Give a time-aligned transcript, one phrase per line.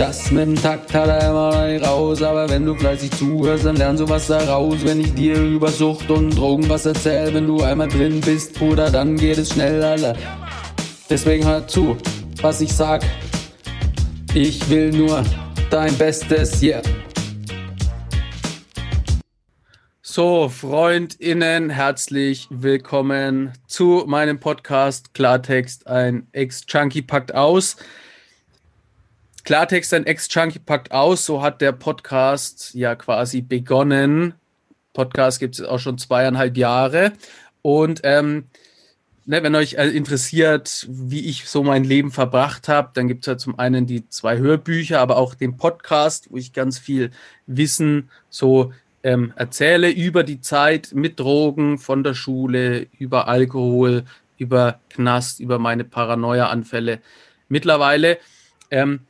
[0.00, 3.66] Das mit dem Takt hat er immer noch nicht raus, aber wenn du fleißig zuhörst,
[3.66, 4.82] dann lernst du was daraus.
[4.82, 8.90] Wenn ich dir über Sucht und Drogen was erzähl, wenn du einmal drin bist, Bruder,
[8.90, 10.16] dann geht es schnell, Alter.
[11.10, 11.98] Deswegen hör zu,
[12.40, 13.02] was ich sag.
[14.32, 15.22] Ich will nur
[15.68, 16.80] dein Bestes, yeah.
[20.00, 25.86] So, FreundInnen, herzlich willkommen zu meinem Podcast Klartext.
[25.86, 27.76] Ein Ex-Chunky packt aus.
[29.50, 31.26] Klartext, ein Ex-Chunky packt aus.
[31.26, 34.34] So hat der Podcast ja quasi begonnen.
[34.92, 37.14] Podcast gibt es auch schon zweieinhalb Jahre.
[37.60, 38.44] Und ähm,
[39.26, 43.26] ne, wenn euch äh, interessiert, wie ich so mein Leben verbracht habe, dann gibt es
[43.26, 47.10] ja zum einen die zwei Hörbücher, aber auch den Podcast, wo ich ganz viel
[47.48, 54.04] Wissen so ähm, erzähle über die Zeit mit Drogen von der Schule, über Alkohol,
[54.38, 57.00] über Knast, über meine Paranoia-Anfälle.
[57.48, 58.18] Mittlerweile
[58.70, 59.00] ähm,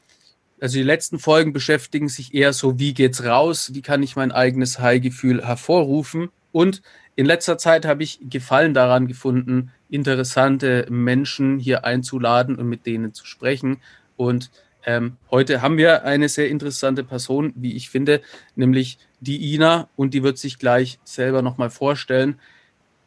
[0.61, 4.33] also die letzten Folgen beschäftigen sich eher so, wie geht's raus, wie kann ich mein
[4.33, 6.31] eigenes High-Gefühl hervorrufen.
[6.53, 6.83] Und
[7.17, 13.15] in letzter Zeit habe ich Gefallen daran gefunden, interessante Menschen hier einzuladen und mit denen
[13.15, 13.79] zu sprechen.
[14.17, 14.51] Und
[14.87, 18.21] ähm, heute haben wir eine sehr interessante Person, wie ich finde,
[18.55, 22.39] nämlich die Ina und die wird sich gleich selber nochmal vorstellen.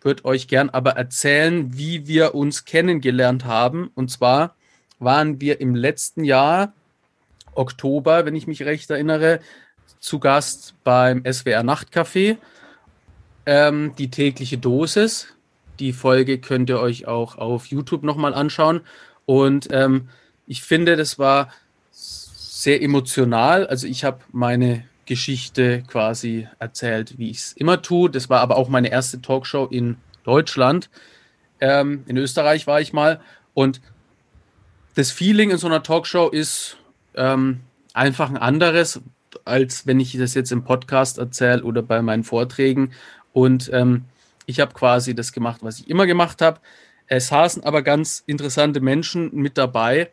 [0.01, 3.89] Wird euch gern aber erzählen, wie wir uns kennengelernt haben.
[3.95, 4.55] Und zwar
[4.99, 6.73] waren wir im letzten Jahr
[7.55, 9.39] Oktober, wenn ich mich recht erinnere,
[9.99, 12.37] zu Gast beim SWR Nachtcafé.
[13.45, 15.27] Ähm, die tägliche Dosis.
[15.79, 18.81] Die Folge könnt ihr euch auch auf YouTube nochmal anschauen.
[19.25, 20.09] Und ähm,
[20.45, 21.49] ich finde, das war
[21.91, 23.67] sehr emotional.
[23.67, 28.09] Also ich habe meine Geschichte quasi erzählt, wie ich es immer tue.
[28.09, 30.89] Das war aber auch meine erste Talkshow in Deutschland.
[31.59, 33.19] Ähm, in Österreich war ich mal.
[33.53, 33.81] Und
[34.95, 36.77] das Feeling in so einer Talkshow ist
[37.15, 37.61] ähm,
[37.93, 39.01] einfach ein anderes,
[39.45, 42.91] als wenn ich das jetzt im Podcast erzähle oder bei meinen Vorträgen.
[43.31, 44.05] Und ähm,
[44.45, 46.59] ich habe quasi das gemacht, was ich immer gemacht habe.
[47.07, 50.09] Es saßen aber ganz interessante Menschen mit dabei,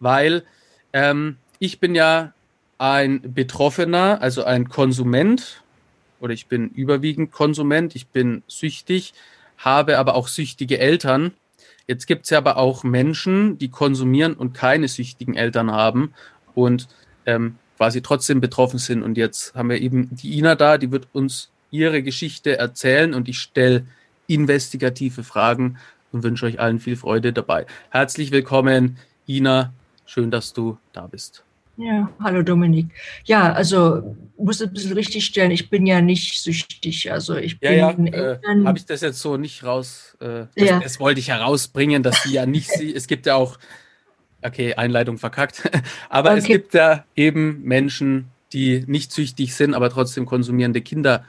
[0.00, 0.44] weil
[0.92, 2.32] ähm, ich bin ja
[2.78, 5.62] ein Betroffener, also ein Konsument
[6.20, 9.14] oder ich bin überwiegend Konsument, ich bin süchtig,
[9.58, 11.32] habe aber auch süchtige Eltern.
[11.86, 16.12] Jetzt gibt es ja aber auch Menschen, die konsumieren und keine süchtigen Eltern haben
[16.54, 16.88] und
[17.26, 19.02] ähm, quasi trotzdem betroffen sind.
[19.02, 23.28] Und jetzt haben wir eben die Ina da, die wird uns ihre Geschichte erzählen und
[23.28, 23.86] ich stelle
[24.26, 25.78] investigative Fragen
[26.12, 27.66] und wünsche euch allen viel Freude dabei.
[27.90, 29.72] Herzlich willkommen, Ina.
[30.04, 31.44] Schön, dass du da bist.
[31.78, 32.88] Ja, hallo Dominik.
[33.24, 37.10] Ja, also muss ein bisschen richtig stellen, ich bin ja nicht süchtig.
[37.10, 40.16] Also ich bin ja, ja, äh, habe ich das jetzt so nicht raus.
[40.20, 40.80] Äh, das, ja.
[40.80, 42.70] das wollte ich herausbringen, dass sie ja nicht.
[42.94, 43.58] Es gibt ja auch
[44.42, 45.70] okay, Einleitung verkackt.
[46.08, 46.38] aber okay.
[46.38, 51.24] es gibt ja eben Menschen, die nicht süchtig sind, aber trotzdem konsumierende Kinder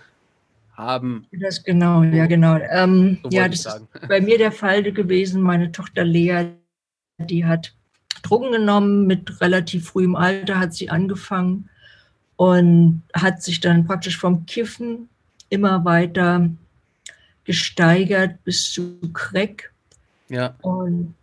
[0.73, 1.25] haben.
[1.31, 2.57] Das genau, ja genau.
[2.57, 5.41] Ähm, so ja, das ist bei mir der Fall gewesen.
[5.41, 6.47] Meine Tochter Lea,
[7.19, 7.73] die hat
[8.23, 11.69] Drogen genommen mit relativ frühem Alter, hat sie angefangen
[12.35, 15.09] und hat sich dann praktisch vom Kiffen
[15.49, 16.49] immer weiter
[17.43, 19.71] gesteigert bis zu Crack.
[20.29, 20.55] Ja.
[20.61, 21.13] Und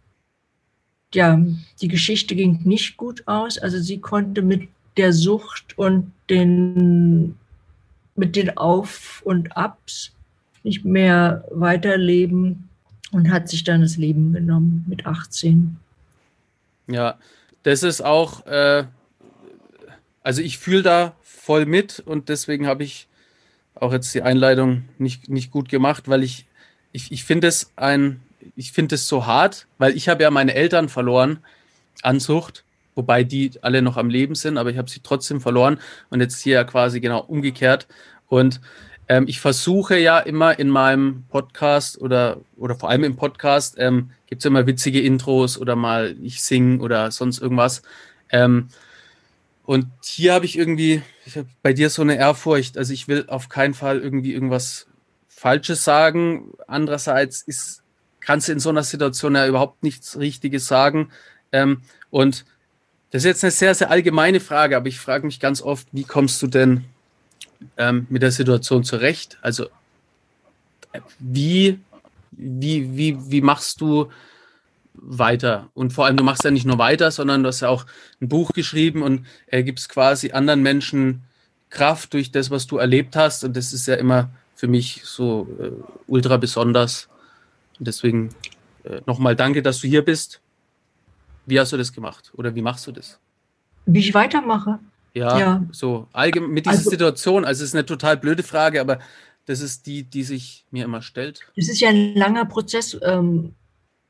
[1.15, 1.41] ja,
[1.81, 3.59] die Geschichte ging nicht gut aus.
[3.59, 7.37] Also sie konnte mit der Sucht und den,
[8.17, 10.13] mit den Auf und Abs
[10.63, 12.69] nicht mehr weiterleben
[13.13, 15.79] und hat sich dann das Leben genommen mit 18.
[16.87, 17.19] Ja,
[17.63, 18.85] das ist auch, äh,
[20.23, 23.09] also ich fühle da voll mit und deswegen habe ich
[23.75, 26.47] auch jetzt die Einleitung nicht, nicht gut gemacht, weil ich,
[26.93, 28.21] ich, ich finde es ein,
[28.57, 31.41] ich finde es so hart, weil ich habe ja meine Eltern verloren
[32.03, 32.65] an Sucht,
[32.95, 35.79] wobei die alle noch am Leben sind, aber ich habe sie trotzdem verloren
[36.11, 37.87] und jetzt hier ja quasi genau umgekehrt.
[38.29, 38.61] Und
[39.09, 44.11] ähm, ich versuche ja immer in meinem Podcast oder, oder vor allem im Podcast ähm,
[44.27, 47.83] gibt es immer witzige Intros oder mal ich singe oder sonst irgendwas.
[48.31, 48.69] Ähm,
[49.65, 52.79] und hier habe ich irgendwie, ich habe bei dir so eine Ehrfurcht.
[52.79, 54.87] Also ich will auf keinen Fall irgendwie irgendwas
[55.29, 56.53] Falsches sagen.
[56.67, 57.80] Andererseits ist
[58.21, 61.11] kannst du in so einer Situation ja überhaupt nichts Richtiges sagen.
[61.53, 62.45] Ähm, und
[63.11, 66.05] das ist jetzt eine sehr, sehr allgemeine Frage, aber ich frage mich ganz oft, wie
[66.05, 66.85] kommst du denn
[67.77, 69.39] ähm, mit der Situation zurecht?
[69.43, 69.67] Also
[71.19, 71.79] wie,
[72.31, 74.11] wie, wie, wie machst du
[74.95, 75.69] weiter?
[75.75, 77.87] Und vor allem, du machst ja nicht nur weiter, sondern du hast ja auch
[78.21, 81.23] ein Buch geschrieben und er gibt quasi anderen Menschen
[81.71, 83.45] Kraft durch das, was du erlebt hast.
[83.45, 85.71] Und das ist ja immer für mich so äh,
[86.07, 87.09] ultra besonders.
[87.81, 88.29] Und deswegen
[88.85, 90.41] äh, nochmal danke, dass du hier bist.
[91.47, 92.31] Wie hast du das gemacht?
[92.37, 93.19] Oder wie machst du das?
[93.87, 94.79] Wie ich weitermache?
[95.15, 95.67] Ja, ja.
[95.73, 97.45] so allgemein mit dieser also, Situation.
[97.45, 99.01] Also es ist eine total blöde Frage, aber
[99.47, 101.41] das ist die, die sich mir immer stellt.
[101.57, 103.55] Es ist ja ein langer Prozess ähm,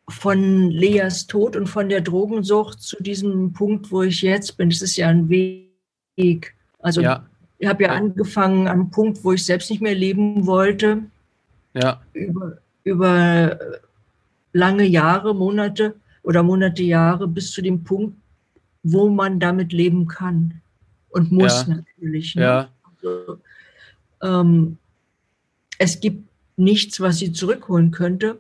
[0.09, 4.69] von Leas Tod und von der Drogensucht zu diesem Punkt, wo ich jetzt bin.
[4.69, 6.55] Es ist ja ein Weg.
[6.81, 7.25] Also ja.
[7.59, 11.05] ich habe ja, angefangen am Punkt, wo ich selbst nicht mehr leben wollte.
[11.73, 12.03] Ja.
[12.13, 13.59] Über, über
[14.53, 18.17] lange Jahre, Monate oder Monate, Jahre bis zu dem Punkt,
[18.83, 20.61] wo man damit leben kann
[21.11, 21.75] und muss ja.
[21.75, 22.35] natürlich.
[22.35, 22.43] Ne?
[22.43, 22.69] Ja.
[22.97, 23.39] Also,
[24.23, 24.79] ähm,
[25.79, 28.39] es gibt nichts, was sie zurückholen könnte.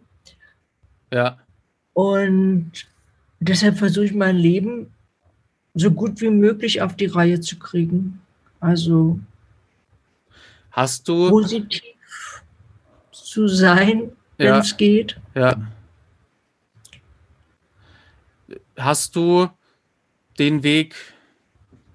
[1.12, 1.38] Ja.
[1.94, 2.72] Und
[3.40, 4.92] deshalb versuche ich mein Leben
[5.74, 8.20] so gut wie möglich auf die Reihe zu kriegen.
[8.60, 9.18] Also
[10.70, 11.82] hast du positiv
[13.10, 15.16] zu sein, wenn es geht.
[15.34, 15.56] Ja.
[18.76, 19.48] Hast du
[20.38, 20.94] den Weg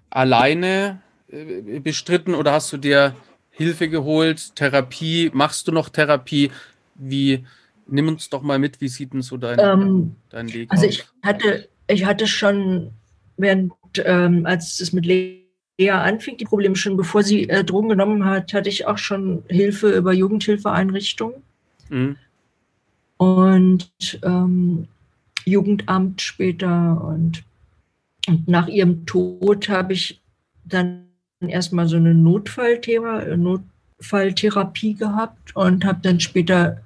[0.09, 3.15] alleine äh, bestritten oder hast du dir
[3.49, 6.51] Hilfe geholt, Therapie, machst du noch Therapie?
[6.95, 7.45] Wie,
[7.87, 10.91] nimm uns doch mal mit, wie sieht denn so dein, ähm, dein Weg also aus?
[10.91, 12.91] Also ich hatte, ich hatte schon,
[13.37, 15.41] während, ähm, als es mit Lea
[15.89, 19.89] anfing, die Probleme schon, bevor sie äh, Drogen genommen hat, hatte ich auch schon Hilfe
[19.91, 21.41] über Jugendhilfeeinrichtungen.
[21.89, 22.17] Mhm.
[23.17, 23.89] Und
[24.23, 24.87] ähm,
[25.45, 27.43] Jugendamt später und,
[28.27, 30.21] und nach ihrem Tod habe ich
[30.65, 31.05] dann
[31.39, 36.81] erstmal so eine Notfallthema, Notfalltherapie gehabt und habe dann später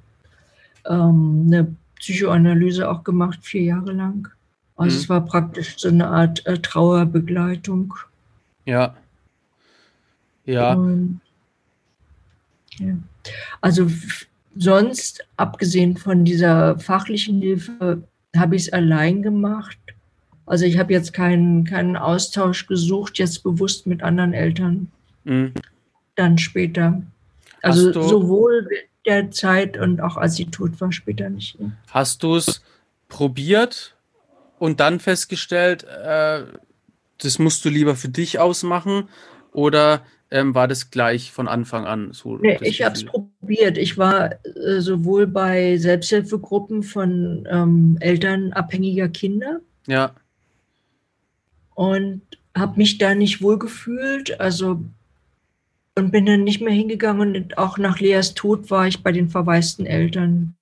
[0.85, 4.27] ähm, eine Psychoanalyse auch gemacht, vier Jahre lang.
[4.75, 5.01] Also mhm.
[5.01, 7.93] es war praktisch so eine Art äh, Trauerbegleitung.
[8.65, 8.95] Ja.
[10.45, 10.73] Ja.
[10.73, 11.21] Und,
[12.77, 12.95] ja.
[13.61, 13.87] Also
[14.56, 18.04] sonst, abgesehen von dieser fachlichen Hilfe,
[18.36, 19.78] habe ich es allein gemacht
[20.50, 24.92] also ich habe jetzt keinen, keinen Austausch gesucht, jetzt bewusst mit anderen Eltern.
[25.24, 25.54] Mhm.
[26.16, 27.04] Dann später.
[27.62, 28.68] Also sowohl
[29.06, 31.56] der Zeit und auch als sie tot war, später nicht.
[31.92, 32.63] Hast du es
[33.10, 33.96] probiert
[34.57, 36.46] und dann festgestellt, äh,
[37.19, 39.07] das musst du lieber für dich ausmachen?
[39.51, 42.37] Oder ähm, war das gleich von Anfang an so?
[42.37, 43.77] Nee, ich habe es probiert.
[43.77, 49.61] Ich war äh, sowohl bei Selbsthilfegruppen von ähm, Eltern abhängiger Kinder.
[49.87, 50.13] Ja
[51.79, 52.23] und
[52.57, 54.41] habe mich da nicht wohl gefühlt.
[54.41, 54.83] Also
[55.95, 59.29] und bin dann nicht mehr hingegangen und auch nach Leas Tod war ich bei den
[59.29, 60.55] verwaisten Eltern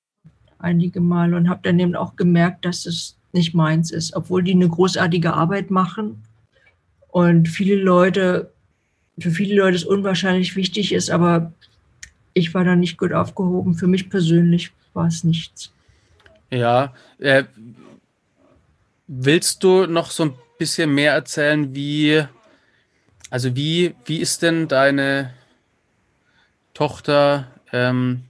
[0.59, 4.51] einige Mal und habe dann eben auch gemerkt, dass es nicht meins ist, obwohl die
[4.51, 6.21] eine großartige Arbeit machen
[7.07, 8.53] und viele Leute,
[9.19, 11.51] für viele Leute es unwahrscheinlich wichtig ist, aber
[12.33, 13.73] ich war da nicht gut aufgehoben.
[13.73, 15.71] Für mich persönlich war es nichts.
[16.49, 17.43] Ja, äh,
[19.07, 22.23] willst du noch so ein bisschen mehr erzählen, wie,
[23.29, 25.33] also wie, wie ist denn deine
[26.73, 28.23] Tochter, ähm,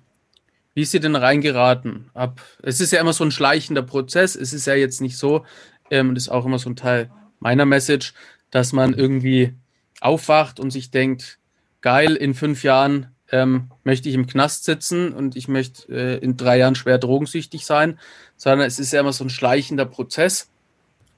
[0.74, 2.10] wie ist sie denn reingeraten?
[2.14, 4.36] Ab, es ist ja immer so ein schleichender Prozess.
[4.36, 5.46] Es ist ja jetzt nicht so,
[5.92, 8.14] ähm, das ist auch immer so ein Teil meiner Message,
[8.52, 9.54] dass man irgendwie
[10.02, 11.40] aufwacht und sich denkt,
[11.82, 16.38] geil, in fünf Jahren ähm, möchte ich im Knast sitzen und ich möchte äh, in
[16.38, 18.00] drei Jahren schwer drogensüchtig sein,
[18.36, 20.50] sondern es ist ja immer so ein schleichender Prozess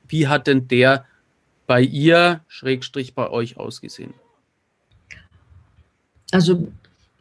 [0.09, 1.05] wie hat denn der
[1.67, 4.15] bei ihr, Schrägstrich bei euch ausgesehen?
[6.31, 6.67] Also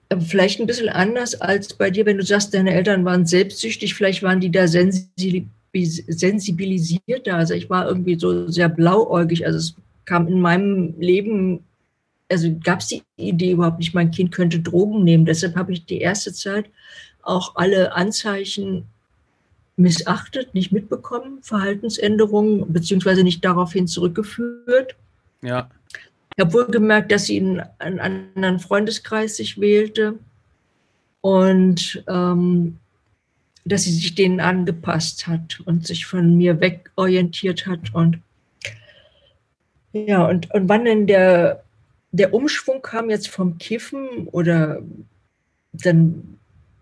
[0.09, 3.95] äh, vielleicht ein bisschen anders als bei dir, wenn du sagst, deine Eltern waren selbstsüchtig,
[3.95, 7.37] vielleicht waren die da sensibilisierter.
[7.37, 9.47] Also ich war irgendwie so sehr blauäugig.
[9.47, 9.77] Also es
[10.09, 11.65] kam in meinem Leben,
[12.31, 15.27] also gab es die Idee überhaupt nicht, mein Kind könnte Drogen nehmen.
[15.27, 16.71] Deshalb habe ich die erste Zeit
[17.23, 18.85] auch alle Anzeichen
[19.77, 24.97] missachtet, nicht mitbekommen, Verhaltensänderungen, beziehungsweise nicht daraufhin zurückgeführt.
[25.43, 25.69] Ja.
[26.37, 30.19] Ich habe wohl gemerkt, dass sie in einen anderen Freundeskreis sich wählte
[31.21, 32.79] und ähm,
[33.65, 37.95] dass sie sich denen angepasst hat und sich von mir wegorientiert hat.
[37.95, 38.21] Und
[39.93, 41.65] ja, und, und wann denn der,
[42.13, 44.83] der Umschwung kam jetzt vom Kiffen oder
[45.73, 46.39] dann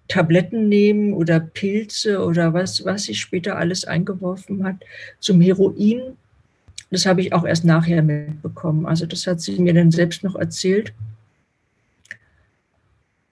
[0.08, 4.76] Tabletten nehmen oder Pilze oder was, was sie später alles eingeworfen hat
[5.18, 6.16] zum Heroin.
[6.90, 8.86] Das habe ich auch erst nachher mitbekommen.
[8.86, 10.92] Also das hat sie mir dann selbst noch erzählt.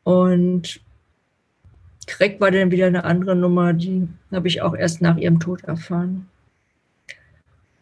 [0.03, 0.81] Und
[2.07, 5.65] Crack war dann wieder eine andere Nummer, die habe ich auch erst nach ihrem Tod
[5.65, 6.29] erfahren.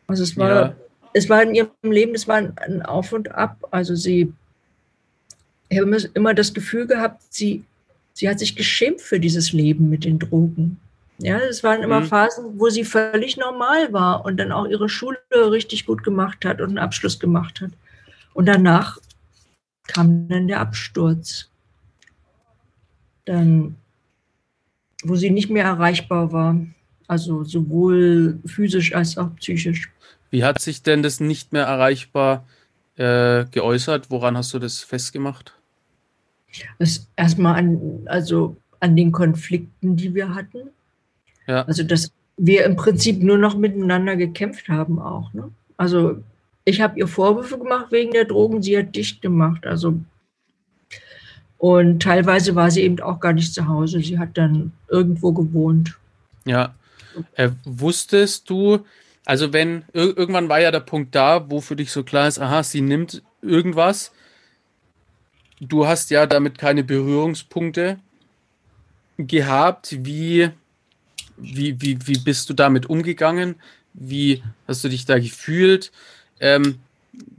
[0.06, 0.76] Also es war, ja.
[1.14, 3.57] Es war in ihrem Leben, es war ein Auf und Ab.
[3.71, 4.33] Also sie,
[5.69, 7.64] ich habe immer das Gefühl gehabt, sie,
[8.12, 10.78] sie hat sich geschämt für dieses Leben mit den Drogen.
[11.19, 12.07] Ja, es waren immer mhm.
[12.07, 16.61] Phasen, wo sie völlig normal war und dann auch ihre Schule richtig gut gemacht hat
[16.61, 17.71] und einen Abschluss gemacht hat.
[18.35, 18.99] Und danach
[19.87, 21.49] kam dann der Absturz.
[23.25, 23.76] Dann,
[25.04, 26.57] wo sie nicht mehr erreichbar war.
[27.07, 29.90] Also sowohl physisch als auch psychisch.
[30.33, 32.47] Wie hat sich denn das nicht mehr erreichbar
[32.97, 34.11] äh, geäußert?
[34.11, 35.53] Woran hast du das festgemacht?
[36.79, 40.71] Das erstmal an, also an den Konflikten, die wir hatten.
[41.47, 41.62] Ja.
[41.67, 45.35] Also, dass wir im Prinzip nur noch miteinander gekämpft haben auch.
[45.35, 45.51] Ne?
[45.77, 46.23] Also,
[46.65, 49.67] ich habe ihr Vorwürfe gemacht wegen der Drogen, sie hat dicht gemacht.
[49.67, 50.01] Also,
[51.59, 54.01] und teilweise war sie eben auch gar nicht zu Hause.
[54.01, 55.99] Sie hat dann irgendwo gewohnt.
[56.47, 56.75] Ja.
[57.35, 58.87] Äh, wusstest du,
[59.25, 62.62] also wenn irgendwann war ja der Punkt da, wo für dich so klar ist, aha,
[62.62, 64.12] sie nimmt irgendwas.
[65.61, 68.00] Du hast ja damit keine Berührungspunkte
[69.17, 69.97] gehabt.
[70.00, 70.50] Wie
[71.37, 73.57] wie, wie, wie bist du damit umgegangen?
[73.95, 75.93] Wie hast du dich da gefühlt?
[76.41, 76.79] Ähm,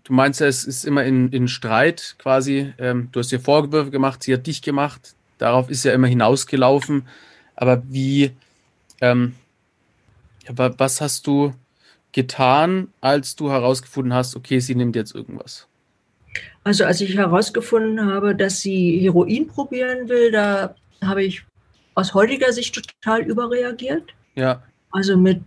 [0.04, 2.74] du meinst ja, es ist immer in, in Streit quasi.
[2.78, 5.16] Ähm, du hast ihr Vorwürfe gemacht, sie hat dich gemacht.
[5.38, 7.08] Darauf ist ja immer hinausgelaufen.
[7.56, 8.32] Aber wie,
[9.02, 9.36] ähm,
[10.48, 11.54] was hast du
[12.13, 15.67] getan, als du herausgefunden hast, okay, sie nimmt jetzt irgendwas?
[16.63, 21.43] Also als ich herausgefunden habe, dass sie Heroin probieren will, da habe ich
[21.96, 24.13] aus heutiger Sicht total überreagiert.
[24.36, 24.63] Ja.
[24.91, 25.41] Also mit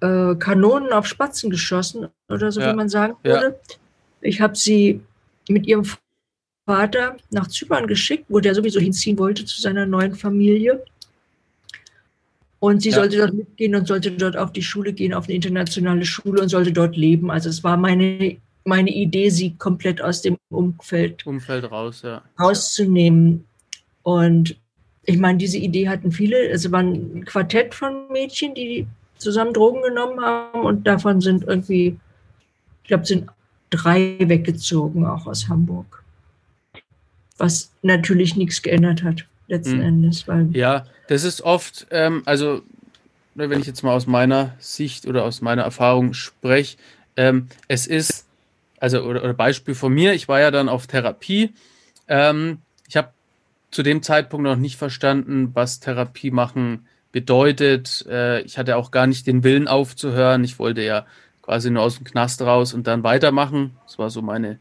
[0.00, 2.72] äh, Kanonen auf Spatzen geschossen oder so, ja.
[2.72, 3.58] wie man sagen würde.
[3.70, 3.76] Ja.
[4.20, 5.00] Ich habe sie
[5.48, 5.84] mit ihrem
[6.66, 10.82] Vater nach Zypern geschickt, wo der sowieso hinziehen wollte zu seiner neuen Familie.
[12.60, 12.96] Und sie ja.
[12.96, 16.48] sollte dort mitgehen und sollte dort auf die Schule gehen, auf eine internationale Schule und
[16.48, 17.30] sollte dort leben.
[17.30, 22.22] Also es war meine, meine Idee, sie komplett aus dem Umfeld, Umfeld raus, ja.
[22.38, 23.44] rauszunehmen.
[24.02, 24.56] Und
[25.04, 26.48] ich meine, diese Idee hatten viele.
[26.48, 28.86] Es war ein Quartett von Mädchen, die
[29.18, 31.98] zusammen Drogen genommen haben und davon sind irgendwie,
[32.82, 33.28] ich glaube, sind
[33.70, 36.04] drei weggezogen, auch aus Hamburg.
[37.36, 39.82] Was natürlich nichts geändert hat, letzten mhm.
[39.82, 40.28] Endes.
[40.28, 42.62] Weil ja, das ist oft, ähm, also
[43.34, 46.76] wenn ich jetzt mal aus meiner Sicht oder aus meiner Erfahrung spreche,
[47.16, 48.26] ähm, es ist,
[48.80, 51.52] also oder, oder, Beispiel von mir, ich war ja dann auf Therapie.
[52.06, 53.10] Ähm, ich habe
[53.70, 58.06] zu dem Zeitpunkt noch nicht verstanden, was Therapie machen bedeutet.
[58.08, 60.44] Äh, ich hatte auch gar nicht den Willen aufzuhören.
[60.44, 61.06] Ich wollte ja
[61.42, 63.76] quasi nur aus dem Knast raus und dann weitermachen.
[63.86, 64.58] Das war so meine,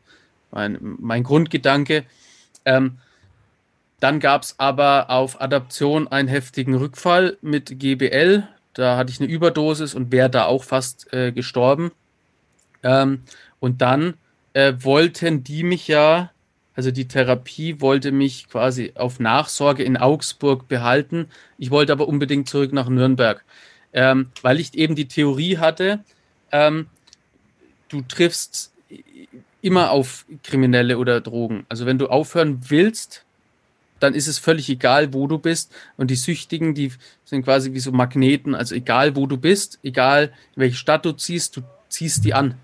[0.52, 2.04] mein, mein Grundgedanke.
[2.66, 2.98] Ähm,
[4.00, 8.48] dann gab es aber auf Adaption einen heftigen Rückfall mit GBL.
[8.74, 11.92] Da hatte ich eine Überdosis und wäre da auch fast äh, gestorben.
[12.84, 13.24] Ähm,
[13.60, 14.14] und dann
[14.54, 16.30] äh, wollten die mich ja
[16.78, 21.28] also die Therapie wollte mich quasi auf Nachsorge in Augsburg behalten.
[21.58, 23.44] Ich wollte aber unbedingt zurück nach Nürnberg,
[23.94, 26.04] ähm, weil ich eben die Theorie hatte,
[26.52, 26.86] ähm,
[27.90, 28.72] du triffst
[29.64, 31.66] immer auf Kriminelle oder Drogen.
[31.68, 33.26] Also wenn du aufhören willst,
[34.00, 35.74] dann ist es völlig egal, wo du bist.
[35.98, 36.92] Und die Süchtigen, die
[37.26, 38.56] sind quasi wie so Magneten.
[38.56, 42.56] Also egal, wo du bist, egal in welche Stadt du ziehst, du ziehst die an.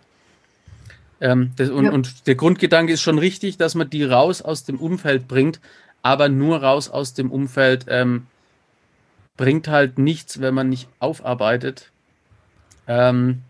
[1.21, 1.91] Ähm, das, und, ja.
[1.91, 5.59] und der Grundgedanke ist schon richtig, dass man die raus aus dem Umfeld bringt,
[6.01, 8.27] aber nur raus aus dem Umfeld ähm,
[9.37, 11.91] bringt halt nichts, wenn man nicht aufarbeitet.
[12.87, 13.41] Ähm,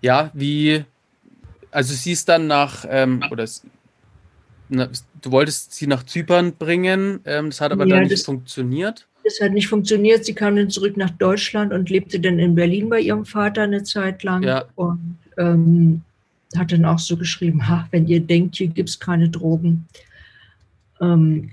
[0.00, 0.84] ja, wie,
[1.70, 3.46] also sie ist dann nach, ähm, oder
[4.68, 9.06] du wolltest sie nach Zypern bringen, ähm, das hat aber ja, dann nicht das, funktioniert.
[9.24, 10.24] Das hat nicht funktioniert.
[10.24, 13.82] Sie kam dann zurück nach Deutschland und lebte dann in Berlin bei ihrem Vater eine
[13.82, 14.42] Zeit lang.
[14.42, 14.64] Ja.
[14.74, 16.02] Und ähm,
[16.56, 19.86] hat dann auch so geschrieben, ha, wenn ihr denkt, hier gibt es keine Drogen.
[21.00, 21.50] Ähm,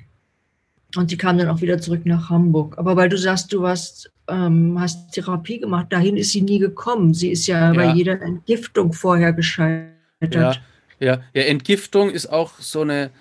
[0.96, 2.78] und sie kam dann auch wieder zurück nach Hamburg.
[2.78, 7.14] Aber weil du sagst, du warst, ähm, hast Therapie gemacht, dahin ist sie nie gekommen.
[7.14, 7.74] Sie ist ja, ja.
[7.74, 9.92] bei jeder Entgiftung vorher gescheitert.
[10.32, 10.56] Ja,
[11.00, 11.24] ja.
[11.34, 13.12] ja Entgiftung ist auch so, eine,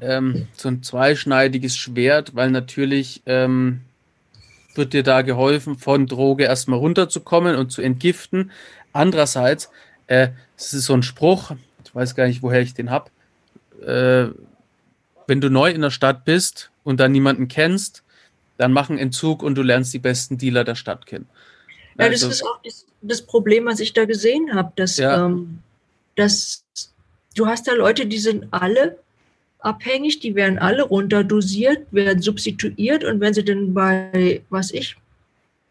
[0.00, 3.80] ähm, so ein zweischneidiges Schwert, weil natürlich ähm,
[4.74, 8.50] wird dir da geholfen, von Droge erstmal runterzukommen und zu entgiften.
[8.92, 9.70] Andererseits
[10.06, 11.52] äh, es ist so ein Spruch,
[11.84, 13.10] ich weiß gar nicht, woher ich den habe.
[13.82, 14.34] Äh,
[15.26, 18.02] wenn du neu in der Stadt bist und dann niemanden kennst,
[18.56, 21.26] dann mach einen Entzug und du lernst die besten Dealer der Stadt kennen.
[21.98, 25.26] Ja, das also, ist auch das, das, Problem, was ich da gesehen habe, dass, ja.
[25.26, 25.60] ähm,
[26.16, 26.63] dass
[27.34, 28.98] du hast da Leute, die sind alle
[29.60, 34.96] abhängig, die werden alle runterdosiert, werden substituiert und wenn sie dann bei, was ich,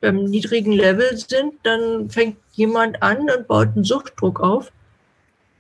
[0.02, 4.72] beim niedrigen Level sind, dann fängt jemand an und baut einen Suchtdruck auf.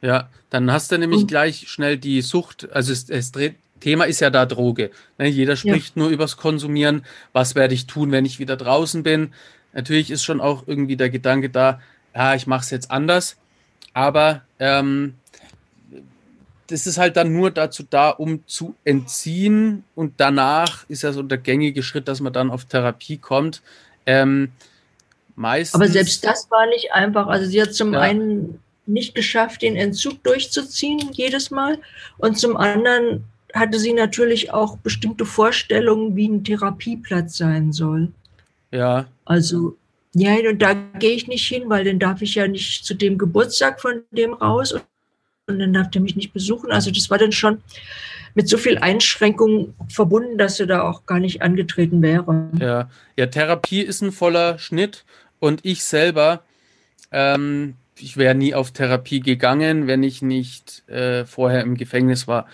[0.02, 4.06] Ja, dann hast du nämlich und, gleich schnell die Sucht, also es, es dreht, Thema
[4.06, 4.92] ist ja da Droge.
[5.18, 5.28] Ne?
[5.28, 6.02] Jeder spricht ja.
[6.02, 7.06] nur übers Konsumieren.
[7.34, 9.34] Was werde ich tun, wenn ich wieder draußen bin?
[9.74, 11.82] Natürlich ist schon auch irgendwie der Gedanke da,
[12.16, 13.36] ja, ich mache es jetzt anders.
[13.94, 15.16] Aber ähm,
[16.74, 19.84] das ist halt dann nur dazu da, um zu entziehen.
[19.94, 23.62] Und danach ist ja so der gängige Schritt, dass man dann auf Therapie kommt.
[24.08, 24.52] Ähm,
[25.36, 27.28] meistens, Aber selbst das war nicht einfach.
[27.28, 28.00] Also sie hat zum ja.
[28.00, 31.78] einen nicht geschafft, den Entzug durchzuziehen jedes Mal.
[32.18, 38.12] Und zum anderen hatte sie natürlich auch bestimmte Vorstellungen, wie ein Therapieplatz sein soll.
[38.72, 39.06] Ja.
[39.26, 39.78] Also,
[40.16, 43.20] ja, und da gehe ich nicht hin, weil dann darf ich ja nicht zu dem
[43.20, 44.82] Geburtstag von dem raus und,
[45.48, 46.72] und dann darf der mich nicht besuchen.
[46.72, 47.62] Also das war dann schon
[48.34, 52.50] mit so viel Einschränkungen verbunden, dass sie da auch gar nicht angetreten wäre.
[52.60, 55.06] Ja, ja Therapie ist ein voller Schnitt
[55.40, 56.44] und ich selber,
[57.12, 62.48] ähm, ich wäre nie auf Therapie gegangen, wenn ich nicht äh, vorher im Gefängnis war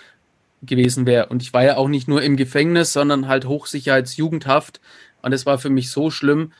[0.61, 1.27] gewesen wäre.
[1.27, 4.81] Und ich war ja auch nicht nur im Gefängnis, sondern halt Hochsicherheitsjugendhaft.
[5.21, 6.51] Und es war für mich so schlimm.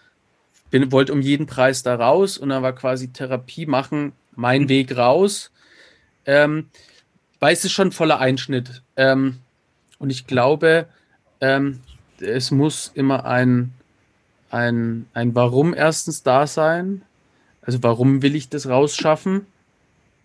[0.70, 4.96] Bin, wollte um jeden Preis da raus und dann war quasi Therapie machen mein Weg
[4.96, 5.52] raus.
[6.26, 6.70] Ähm,
[7.40, 8.82] weil es ist schon voller Einschnitt.
[8.96, 9.40] Ähm,
[9.98, 10.88] und ich glaube,
[11.42, 11.82] ähm,
[12.20, 13.74] es muss immer ein,
[14.50, 17.02] ein, ein Warum erstens da sein.
[17.62, 19.46] Also warum will ich das rausschaffen?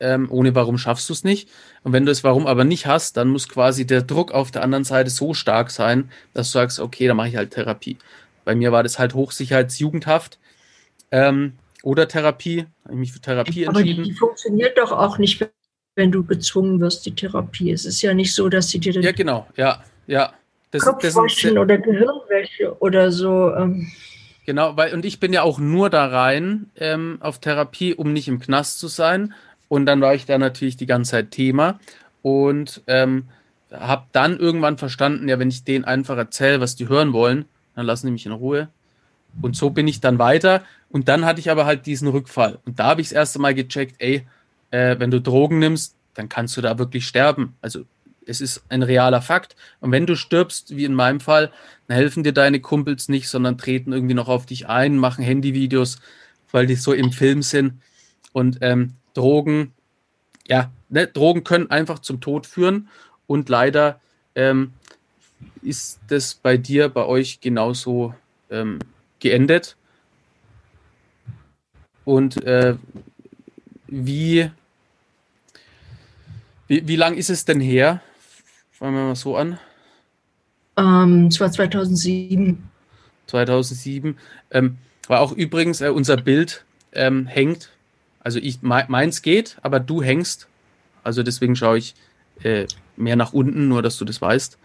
[0.00, 1.48] ähm, ohne Warum schaffst du es nicht.
[1.82, 4.62] Und wenn du es Warum aber nicht hast, dann muss quasi der Druck auf der
[4.62, 7.96] anderen Seite so stark sein, dass du sagst, okay, dann mache ich halt Therapie.
[8.44, 10.38] Bei mir war das halt Hochsicherheitsjugendhaft
[11.10, 12.66] ähm, oder Therapie.
[12.84, 14.00] Habe ich mich für Therapie aber entschieden.
[14.00, 15.46] Aber die funktioniert doch auch nicht,
[15.94, 17.70] wenn du gezwungen wirst, die Therapie.
[17.70, 20.32] Es ist ja nicht so, dass sie dir ja genau, ja, ja.
[20.70, 23.54] Das, Kopfwaschen das oder Gehirnwäsche oder so.
[23.54, 23.86] Ähm.
[24.44, 28.26] Genau, weil und ich bin ja auch nur da rein ähm, auf Therapie, um nicht
[28.26, 29.34] im Knast zu sein,
[29.68, 31.80] und dann war ich da natürlich die ganze Zeit Thema
[32.22, 33.24] und ähm,
[33.72, 37.86] habe dann irgendwann verstanden, ja, wenn ich denen einfach erzähle, was die hören wollen, dann
[37.86, 38.68] lassen die mich in Ruhe.
[39.42, 40.62] Und so bin ich dann weiter.
[40.90, 42.58] Und dann hatte ich aber halt diesen Rückfall.
[42.64, 44.24] Und da habe ich das erste Mal gecheckt, ey,
[44.74, 47.54] äh, wenn du Drogen nimmst, dann kannst du da wirklich sterben.
[47.60, 47.84] Also
[48.26, 49.54] es ist ein realer Fakt.
[49.80, 51.52] Und wenn du stirbst, wie in meinem Fall,
[51.86, 56.00] dann helfen dir deine Kumpels nicht, sondern treten irgendwie noch auf dich ein, machen Handyvideos,
[56.50, 57.74] weil die so im Film sind.
[58.32, 59.72] Und ähm, Drogen,
[60.48, 62.88] ja, ne, Drogen können einfach zum Tod führen
[63.28, 64.00] und leider
[64.34, 64.72] ähm,
[65.62, 68.14] ist das bei dir, bei euch genauso
[68.50, 68.80] ähm,
[69.20, 69.76] geendet.
[72.04, 72.76] Und äh,
[73.86, 74.50] wie,
[76.66, 78.00] wie, wie lang ist es denn her?
[78.70, 79.58] Fangen wir mal so an.
[80.76, 82.62] Ähm, es war 2007.
[83.26, 84.16] 2007.
[84.50, 87.70] Ähm, war auch übrigens äh, unser Bild ähm, hängt
[88.24, 90.48] also ich, meins geht, aber du hängst.
[91.04, 91.94] Also deswegen schaue ich
[92.42, 94.58] äh, mehr nach unten, nur dass du das weißt.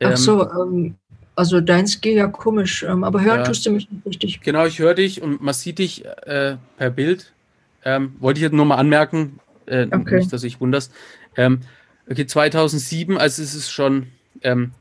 [0.00, 0.96] Ähm, Ach so, ähm,
[1.36, 4.40] also deins geht ja komisch, ähm, aber hören ja, tust du mich nicht richtig.
[4.40, 7.32] Genau, ich höre dich und man sieht dich äh, per Bild.
[7.84, 10.18] Ähm, wollte ich jetzt nur mal anmerken, äh, okay.
[10.18, 10.92] nicht, dass ich wunderst.
[11.36, 11.60] Ähm,
[12.08, 14.08] okay, 2007, also es ist schon,
[14.42, 14.72] ähm,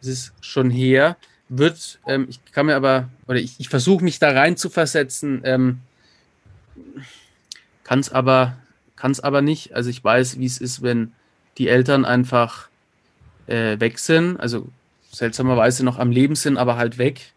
[0.00, 1.16] es ist schon her,
[1.48, 5.42] wird, ich kann mir aber, oder ich, ich versuche mich da rein zu versetzen,
[7.84, 8.56] kann es aber,
[8.96, 9.74] kann's aber nicht.
[9.74, 11.12] Also ich weiß, wie es ist, wenn
[11.58, 12.68] die Eltern einfach
[13.46, 14.68] äh, weg sind, also
[15.10, 17.32] seltsamerweise noch am Leben sind, aber halt weg.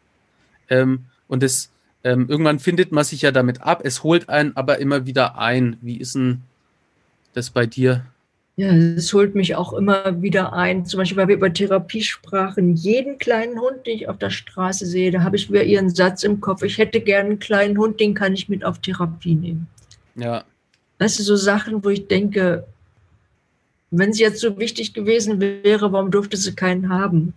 [0.70, 1.72] Ähm, und das
[2.04, 3.82] ähm, irgendwann findet man sich ja damit ab.
[3.84, 5.78] Es holt einen aber immer wieder ein.
[5.82, 6.44] Wie ist denn
[7.36, 8.06] das bei dir?
[8.58, 10.86] Ja, es holt mich auch immer wieder ein.
[10.86, 12.76] Zum Beispiel, weil wir über Therapie sprachen.
[12.76, 16.24] Jeden kleinen Hund, den ich auf der Straße sehe, da habe ich wieder ihren Satz
[16.24, 16.64] im Kopf.
[16.64, 19.68] Ich hätte gerne einen kleinen Hund, den kann ich mit auf Therapie nehmen.
[20.16, 20.46] Ja.
[20.98, 22.66] Das sind so Sachen, wo ich denke,
[23.92, 27.34] wenn sie jetzt so wichtig gewesen wäre, warum durfte sie keinen haben?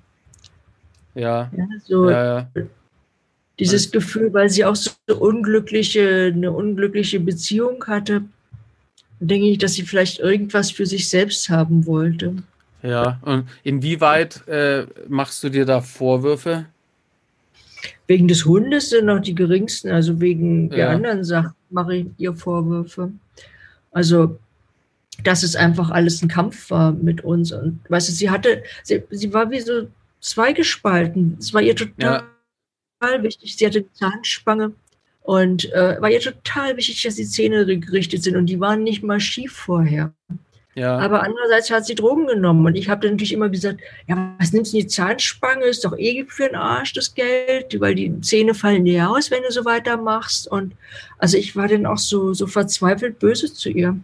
[1.15, 1.51] Ja.
[1.57, 2.51] ja, so ja, ja.
[3.59, 8.23] Dieses Gefühl, weil sie auch so unglückliche, eine unglückliche Beziehung hatte,
[9.21, 12.37] denke ich, dass sie vielleicht irgendwas für sich selbst haben wollte.
[12.83, 16.67] Ja, und inwieweit äh, machst du dir da Vorwürfe?
[18.07, 20.77] Wegen des Hundes sind noch die geringsten, also wegen ja.
[20.77, 23.13] der anderen Sachen mache ich ihr Vorwürfe.
[23.91, 24.39] Also,
[25.25, 27.53] dass es einfach alles ein Kampf war mit uns.
[27.53, 29.89] Und weißt du, sie hatte, sie, sie war wie so
[30.21, 31.37] zweigespalten.
[31.39, 32.23] Es war ihr total
[33.03, 33.23] ja.
[33.23, 33.57] wichtig.
[33.57, 34.73] Sie hatte eine Zahnspange
[35.29, 39.03] und äh, war ihr total wichtig, dass die Zähne gerichtet sind und die waren nicht
[39.03, 40.15] mal schief vorher.
[40.75, 40.97] Ja.
[40.97, 44.55] Aber andererseits hat sie Drogen genommen und ich habe dann natürlich immer gesagt, ja, was
[44.55, 45.67] nimmst du die Zahnspange?
[45.67, 49.43] Ist doch eh für den Arsch das Geld, weil die Zähne fallen dir aus, wenn
[49.43, 50.49] du so weitermachst.
[50.51, 50.73] Und
[51.19, 53.99] also ich war dann auch so, so verzweifelt böse zu ihr.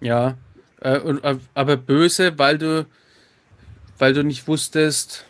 [0.00, 0.36] Ja,
[0.80, 2.86] äh, äh, aber böse, weil du,
[3.98, 5.26] weil du nicht wusstest,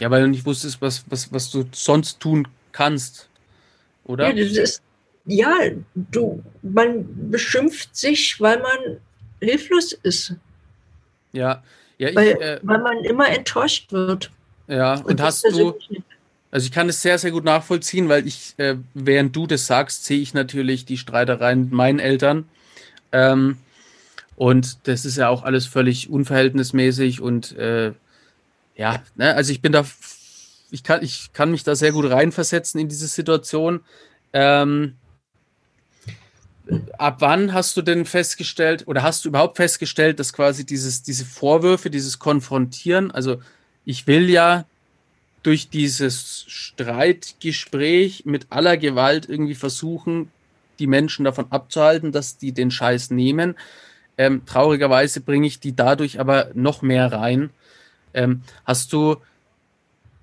[0.00, 3.28] ja, weil du nicht wusstest, was, was, was du sonst tun kannst,
[4.04, 4.28] oder?
[4.28, 4.82] Ja, das ist,
[5.24, 5.54] ja,
[5.94, 8.98] du, man beschimpft sich, weil man
[9.40, 10.34] hilflos ist.
[11.32, 11.62] Ja,
[11.98, 14.30] ja ich, weil, äh, weil man immer enttäuscht wird.
[14.66, 15.74] Ja, und, und hast du.
[16.50, 20.04] Also ich kann es sehr, sehr gut nachvollziehen, weil ich, äh, während du das sagst,
[20.04, 22.46] sehe ich natürlich die Streitereien mit meinen Eltern.
[23.10, 23.56] Ähm,
[24.36, 27.92] und das ist ja auch alles völlig unverhältnismäßig und äh,
[28.76, 29.84] ja, ne, also ich bin da,
[30.72, 33.80] ich kann, ich kann mich da sehr gut reinversetzen in diese Situation.
[34.32, 34.96] Ähm,
[36.96, 41.26] ab wann hast du denn festgestellt oder hast du überhaupt festgestellt, dass quasi dieses, diese
[41.26, 43.40] Vorwürfe, dieses Konfrontieren, also
[43.84, 44.64] ich will ja
[45.42, 50.30] durch dieses Streitgespräch mit aller Gewalt irgendwie versuchen,
[50.78, 53.56] die Menschen davon abzuhalten, dass die den Scheiß nehmen.
[54.16, 57.50] Ähm, traurigerweise bringe ich die dadurch aber noch mehr rein.
[58.14, 59.16] Ähm, hast du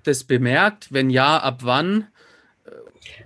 [0.04, 0.92] das bemerkt?
[0.92, 2.06] Wenn ja, ab wann?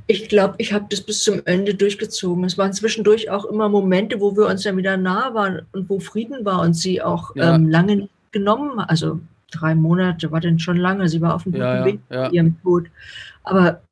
[0.06, 2.44] Ich glaube, ich habe das bis zum Ende durchgezogen.
[2.44, 5.98] Es waren zwischendurch auch immer Momente, wo wir uns dann wieder nah waren und wo
[5.98, 7.54] Frieden war und sie auch ja.
[7.54, 11.08] ähm, lange genommen, also drei Monate war denn schon lange.
[11.08, 12.86] Sie war auf dem guten ja, Weg ja, ihrem Tod.
[13.44, 13.82] Aber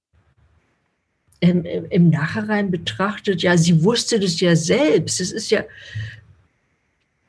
[1.40, 5.20] im, im Nachhinein betrachtet, ja, sie wusste das ja selbst.
[5.20, 5.64] Es ist ja,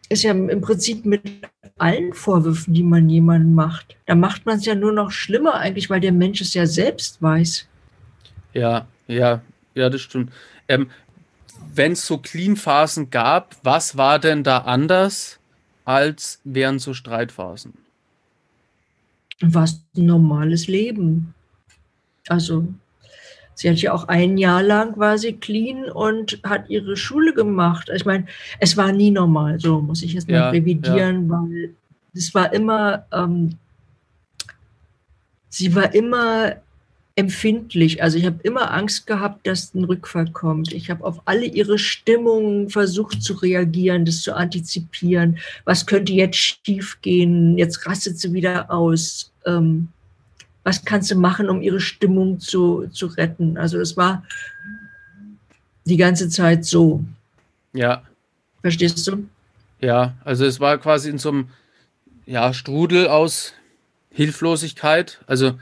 [0.10, 1.22] ist ja im Prinzip mit
[1.78, 3.96] allen Vorwürfen, die man jemandem macht.
[4.06, 7.22] Da macht man es ja nur noch schlimmer eigentlich, weil der Mensch es ja selbst
[7.22, 7.68] weiß.
[8.54, 9.42] Ja, ja,
[9.74, 10.32] ja, das stimmt.
[10.68, 10.90] Ähm,
[11.74, 15.40] Wenn es so Clean-Phasen gab, was war denn da anders
[15.86, 17.74] als während so Streitphasen?
[19.42, 21.34] War ein normales Leben.
[22.28, 22.68] Also
[23.56, 27.90] sie hat ja auch ein Jahr lang war sie clean und hat ihre Schule gemacht.
[27.94, 28.26] Ich meine,
[28.60, 31.32] es war nie normal, so muss ich jetzt mal ja, revidieren, ja.
[31.32, 31.76] weil
[32.14, 33.56] es war immer, ähm,
[35.50, 36.58] sie war immer
[37.16, 38.02] empfindlich.
[38.02, 40.74] Also ich habe immer Angst gehabt, dass ein Rückfall kommt.
[40.74, 45.38] Ich habe auf alle ihre Stimmungen versucht zu reagieren, das zu antizipieren.
[45.66, 47.58] Was könnte jetzt schiefgehen?
[47.58, 49.32] Jetzt rastet sie wieder aus.
[49.46, 49.90] Ähm,
[50.64, 53.58] was kannst du machen, um ihre Stimmung zu, zu retten?
[53.58, 54.24] Also es war
[55.86, 57.04] die ganze Zeit so.
[57.74, 58.04] Ja.
[58.62, 59.28] Verstehst du?
[59.82, 61.50] Ja, also es war quasi in so einem
[62.26, 63.54] ja, Strudel aus
[64.12, 65.20] Hilflosigkeit.
[65.28, 65.60] Also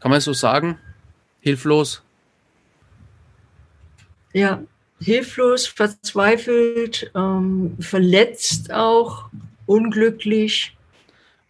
[0.00, 0.78] kann man es so sagen?
[1.40, 2.02] Hilflos?
[4.32, 4.62] Ja,
[5.00, 9.28] hilflos, verzweifelt, ähm, verletzt auch,
[9.66, 10.74] unglücklich.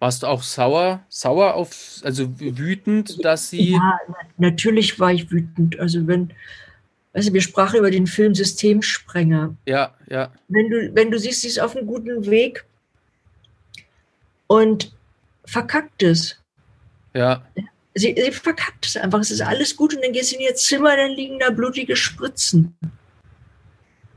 [0.03, 3.75] Warst du auch sauer, sauer auf, also wütend, dass sie.
[3.75, 4.01] Ja,
[4.37, 5.79] natürlich war ich wütend.
[5.79, 6.33] Also wenn,
[7.13, 9.55] also wir sprachen über den Film Systemsprenger.
[9.65, 10.33] Ja, ja.
[10.49, 12.65] Wenn du, wenn du siehst, sie ist auf einem guten Weg
[14.49, 14.93] und
[15.45, 16.37] verkackt es.
[17.15, 17.45] Ja
[17.95, 19.21] sie, sie verkackt es einfach.
[19.21, 21.95] Es ist alles gut und dann gehst du in ihr Zimmer, dann liegen da blutige
[21.95, 22.75] Spritzen.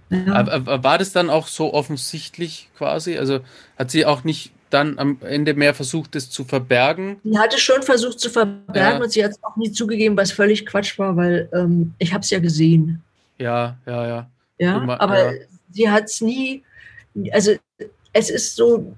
[0.10, 0.84] Ja.
[0.84, 3.20] War das dann auch so offensichtlich quasi?
[3.20, 3.42] Also
[3.78, 7.18] hat sie auch nicht dann am Ende mehr versucht, das zu verbergen?
[7.24, 9.04] Sie hatte schon versucht zu verbergen ja.
[9.04, 12.22] und sie hat es auch nie zugegeben, was völlig Quatsch war, weil ähm, ich habe
[12.22, 13.02] es ja gesehen.
[13.38, 14.30] Ja, ja, ja.
[14.58, 15.42] Ja, Immer, aber ja.
[15.72, 16.64] sie hat es nie,
[17.32, 17.52] also
[18.14, 18.96] es ist so,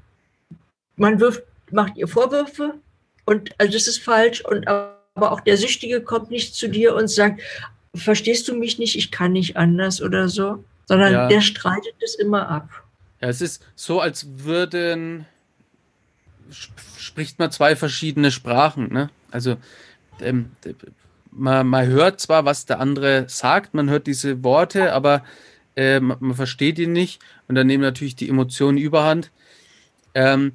[0.95, 2.75] man wirft, macht ihr Vorwürfe,
[3.27, 4.41] und also das ist falsch.
[4.41, 7.41] Und aber auch der Süchtige kommt nicht zu dir und sagt,
[7.93, 11.27] verstehst du mich nicht, ich kann nicht anders oder so, sondern ja.
[11.27, 12.69] der streitet es immer ab.
[13.21, 15.25] Ja, es ist so, als würden
[16.97, 18.91] spricht man zwei verschiedene Sprachen.
[18.91, 19.09] Ne?
[19.31, 19.57] Also
[20.21, 20.51] ähm,
[21.31, 25.23] man, man hört zwar, was der andere sagt, man hört diese Worte, aber
[25.75, 29.31] äh, man, man, versteht ihn nicht und dann nehmen natürlich die Emotionen überhand.
[30.13, 30.53] Ähm,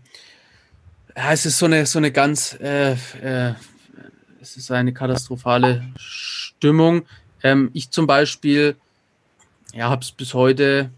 [1.16, 3.54] ja, es ist so eine, so eine ganz, äh, äh,
[4.40, 7.06] es ist eine katastrophale Stimmung.
[7.42, 8.76] Ähm, ich zum Beispiel,
[9.72, 10.90] ja, habe es bis heute,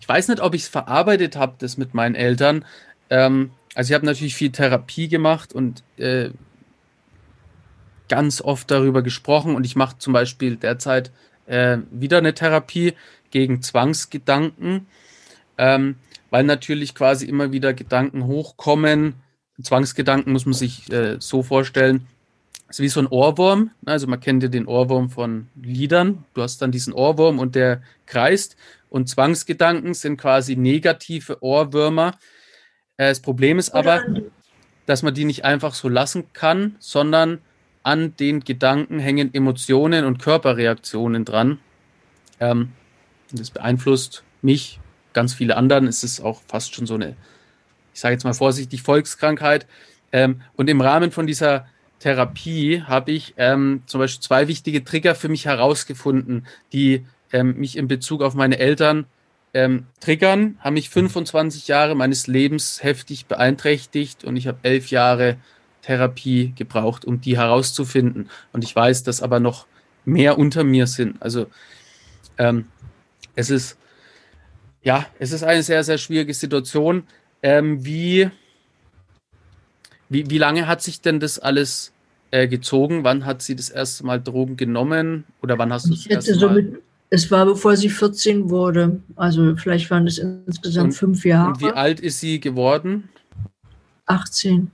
[0.00, 2.64] ich weiß nicht, ob ich es verarbeitet habe, das mit meinen Eltern.
[3.10, 6.30] Ähm, also ich habe natürlich viel Therapie gemacht und äh,
[8.08, 11.12] ganz oft darüber gesprochen und ich mache zum Beispiel derzeit
[11.46, 12.94] äh, wieder eine Therapie
[13.30, 14.86] gegen Zwangsgedanken,
[15.58, 15.96] ähm,
[16.30, 19.14] weil natürlich quasi immer wieder Gedanken hochkommen,
[19.62, 22.06] Zwangsgedanken muss man sich äh, so vorstellen.
[22.68, 23.70] ist wie so ein Ohrwurm.
[23.84, 26.24] Also man kennt ja den Ohrwurm von Liedern.
[26.34, 28.56] Du hast dann diesen Ohrwurm und der kreist.
[28.88, 32.18] Und Zwangsgedanken sind quasi negative Ohrwürmer.
[33.00, 34.02] Äh, das Problem ist aber,
[34.84, 37.38] dass man die nicht einfach so lassen kann, sondern
[37.82, 41.58] an den Gedanken hängen Emotionen und Körperreaktionen dran.
[42.40, 42.72] Ähm,
[43.32, 44.80] das beeinflusst mich,
[45.14, 45.86] ganz viele anderen.
[45.86, 47.16] Es ist auch fast schon so eine,
[47.94, 49.66] ich sage jetzt mal vorsichtig, Volkskrankheit.
[50.12, 51.66] Ähm, und im Rahmen von dieser
[52.00, 57.78] Therapie habe ich ähm, zum Beispiel zwei wichtige Trigger für mich herausgefunden, die ähm, mich
[57.78, 59.06] in Bezug auf meine Eltern
[59.54, 65.36] ähm, triggern, haben mich 25 Jahre meines Lebens heftig beeinträchtigt und ich habe elf Jahre
[65.82, 68.28] Therapie gebraucht, um die herauszufinden.
[68.52, 69.66] Und ich weiß, dass aber noch
[70.04, 71.20] mehr unter mir sind.
[71.20, 71.46] Also
[72.38, 72.66] ähm,
[73.34, 73.76] es ist
[74.82, 77.04] ja, es ist eine sehr, sehr schwierige Situation.
[77.42, 78.30] Ähm, wie
[80.10, 81.92] wie, wie lange hat sich denn das alles
[82.30, 83.04] äh, gezogen?
[83.04, 85.24] Wann hat sie das erste Mal Drogen genommen?
[85.40, 86.54] Oder wann hast du das erste so Mal?
[86.62, 89.00] Mit, es war bevor sie 14 wurde.
[89.16, 91.48] Also vielleicht waren es insgesamt und, fünf Jahre.
[91.48, 93.08] Und wie alt ist sie geworden?
[94.06, 94.70] 18.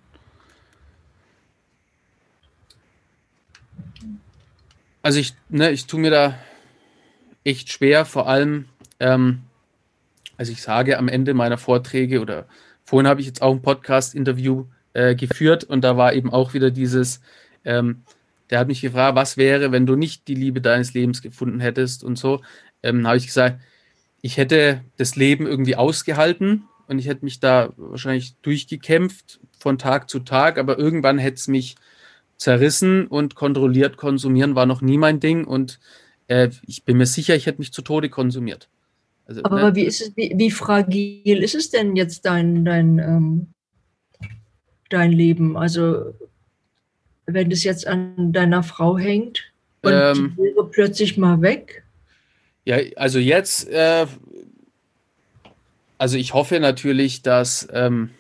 [5.03, 6.39] Also ich, ne, ich tue mir da
[7.45, 8.67] echt schwer, vor allem,
[8.99, 9.43] ähm,
[10.37, 12.47] also ich sage am Ende meiner Vorträge oder
[12.85, 16.71] vorhin habe ich jetzt auch ein Podcast-Interview äh, geführt und da war eben auch wieder
[16.71, 17.21] dieses,
[17.65, 18.03] ähm,
[18.51, 22.05] der hat mich gefragt, was wäre, wenn du nicht die Liebe deines Lebens gefunden hättest
[22.05, 22.43] und so.
[22.83, 23.61] Ähm, habe ich gesagt,
[24.23, 30.09] ich hätte das Leben irgendwie ausgehalten und ich hätte mich da wahrscheinlich durchgekämpft von Tag
[30.09, 31.77] zu Tag, aber irgendwann hätte es mich
[32.37, 35.81] zerrissen und kontrolliert konsumieren war noch nie mein Ding und
[36.29, 38.69] äh, ich bin mir sicher, ich hätte mich zu Tode konsumiert.
[39.27, 39.75] Also, aber ne?
[39.75, 43.49] wie ist es, wie, wie, fragil ist es denn jetzt dein, dein ähm,
[44.89, 45.57] dein Leben?
[45.57, 46.15] Also
[47.27, 51.85] wenn es jetzt an deiner Frau hängt und ähm, die wäre plötzlich mal weg?
[52.65, 54.07] Ja, also jetzt, äh,
[55.99, 58.11] also ich hoffe natürlich, dass ähm,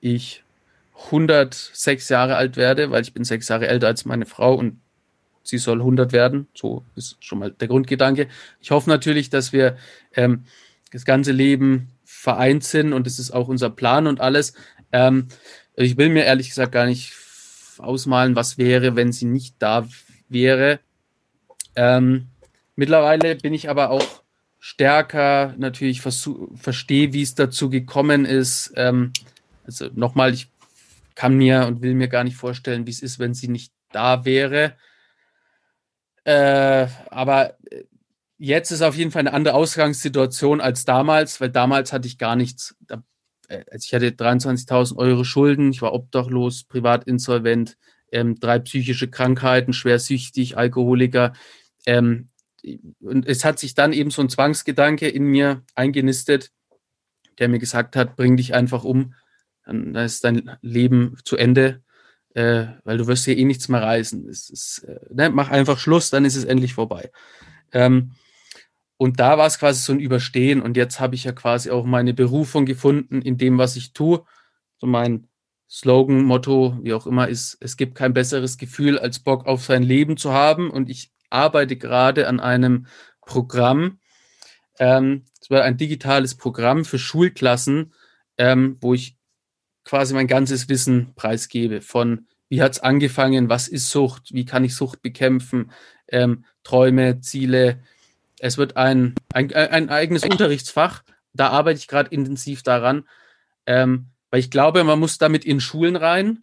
[0.00, 0.44] ich
[1.06, 4.78] 106 Jahre alt werde, weil ich bin sechs Jahre älter als meine Frau und
[5.42, 6.48] sie soll 100 werden.
[6.54, 8.28] So ist schon mal der Grundgedanke.
[8.60, 9.76] Ich hoffe natürlich, dass wir
[10.14, 10.44] ähm,
[10.92, 14.54] das ganze Leben vereint sind und das ist auch unser Plan und alles.
[14.92, 15.28] Ähm,
[15.74, 17.12] ich will mir ehrlich gesagt gar nicht
[17.80, 19.86] ausmalen, was wäre, wenn sie nicht da
[20.28, 20.80] wäre.
[21.74, 22.28] Ähm,
[22.74, 24.22] mittlerweile bin ich aber auch
[24.58, 28.72] stärker natürlich verstehe, wie es dazu gekommen ist.
[28.76, 29.12] Ähm,
[29.64, 30.48] also nochmal, ich
[31.14, 34.24] kann mir und will mir gar nicht vorstellen, wie es ist, wenn sie nicht da
[34.24, 34.74] wäre.
[36.24, 37.56] Äh, aber
[38.38, 42.36] jetzt ist auf jeden Fall eine andere Ausgangssituation als damals, weil damals hatte ich gar
[42.36, 42.76] nichts.
[42.80, 42.98] Da äh,
[43.48, 47.76] also ich hatte 23.000 Euro Schulden, ich war obdachlos, privat insolvent,
[48.12, 51.32] ähm, drei psychische Krankheiten, schwersüchtig, Alkoholiker.
[51.86, 52.28] Ähm,
[53.00, 56.50] und es hat sich dann eben so ein Zwangsgedanke in mir eingenistet,
[57.38, 59.14] der mir gesagt hat, bring dich einfach um,
[59.64, 61.82] dann, ist dein Leben zu Ende,
[62.34, 64.28] äh, weil du wirst hier eh nichts mehr reisen.
[64.28, 67.10] Es ist, äh, ne, mach einfach Schluss, dann ist es endlich vorbei.
[67.72, 68.12] Ähm,
[68.98, 70.62] und da war es quasi so ein Überstehen.
[70.62, 74.24] Und jetzt habe ich ja quasi auch meine Berufung gefunden in dem, was ich tue.
[74.78, 75.28] So mein
[75.68, 79.82] Slogan, Motto, wie auch immer, ist, es gibt kein besseres Gefühl, als Bock auf sein
[79.82, 80.70] Leben zu haben.
[80.70, 82.86] Und ich arbeite gerade an einem
[83.20, 83.98] Programm.
[84.78, 87.92] Ähm, es war ein digitales Programm für Schulklassen,
[88.38, 89.16] ähm, wo ich
[89.84, 94.64] quasi mein ganzes Wissen preisgebe von wie hat es angefangen, was ist Sucht, wie kann
[94.64, 95.72] ich Sucht bekämpfen,
[96.08, 97.82] ähm, Träume, Ziele,
[98.38, 101.02] es wird ein, ein, ein eigenes Unterrichtsfach.
[101.32, 103.08] Da arbeite ich gerade intensiv daran,
[103.66, 106.42] ähm, weil ich glaube, man muss damit in Schulen rein.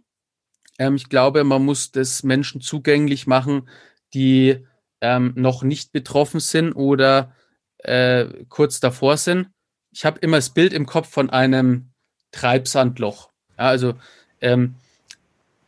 [0.79, 3.69] Ähm, ich glaube, man muss das Menschen zugänglich machen,
[4.13, 4.65] die
[5.01, 7.35] ähm, noch nicht betroffen sind oder
[7.79, 9.49] äh, kurz davor sind.
[9.91, 11.91] Ich habe immer das Bild im Kopf von einem
[12.31, 13.29] Treibsandloch.
[13.57, 13.95] Ja, also
[14.41, 14.75] ähm,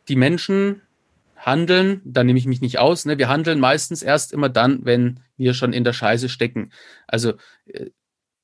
[0.08, 0.82] die Menschen
[1.46, 3.18] handeln, da nehme ich mich nicht aus, ne?
[3.18, 6.72] wir handeln meistens erst immer dann, wenn wir schon in der Scheiße stecken.
[7.06, 7.34] Also
[7.66, 7.90] äh,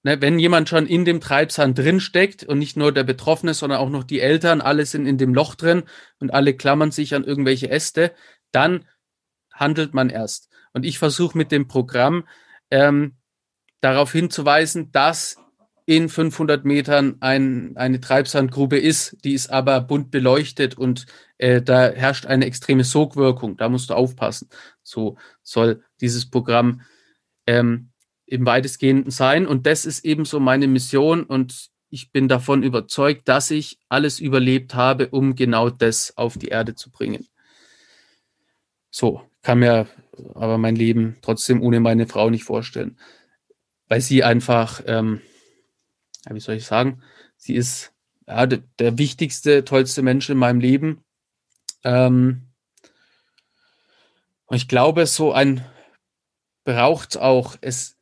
[0.04, 3.80] ne, wenn jemand schon in dem Treibsand drin steckt und nicht nur der Betroffene, sondern
[3.80, 5.82] auch noch die Eltern, alle sind in dem Loch drin
[6.20, 8.12] und alle klammern sich an irgendwelche Äste,
[8.52, 8.86] dann
[9.52, 10.48] handelt man erst.
[10.72, 12.24] Und ich versuche mit dem Programm
[12.70, 13.16] ähm,
[13.80, 15.38] darauf hinzuweisen, dass
[15.84, 21.06] in 500 Metern ein, eine Treibsandgrube ist, die ist aber bunt beleuchtet und
[21.38, 23.56] äh, da herrscht eine extreme Sogwirkung.
[23.56, 24.48] Da musst du aufpassen.
[24.82, 26.82] So soll dieses Programm
[27.46, 27.90] ähm,
[28.26, 29.46] im weitestgehenden sein.
[29.46, 34.18] Und das ist eben so meine Mission und ich bin davon überzeugt, dass ich alles
[34.18, 37.26] überlebt habe, um genau das auf die Erde zu bringen.
[38.90, 39.88] So, kann mir
[40.34, 42.98] aber mein Leben trotzdem ohne meine Frau nicht vorstellen.
[43.88, 45.20] Weil sie einfach, ähm,
[46.30, 47.02] wie soll ich sagen,
[47.36, 47.92] sie ist
[48.26, 51.04] ja, der, der wichtigste, tollste Mensch in meinem Leben.
[51.84, 52.48] Ähm,
[54.46, 55.64] und ich glaube, so ein
[56.64, 57.56] braucht auch.
[57.60, 57.98] Es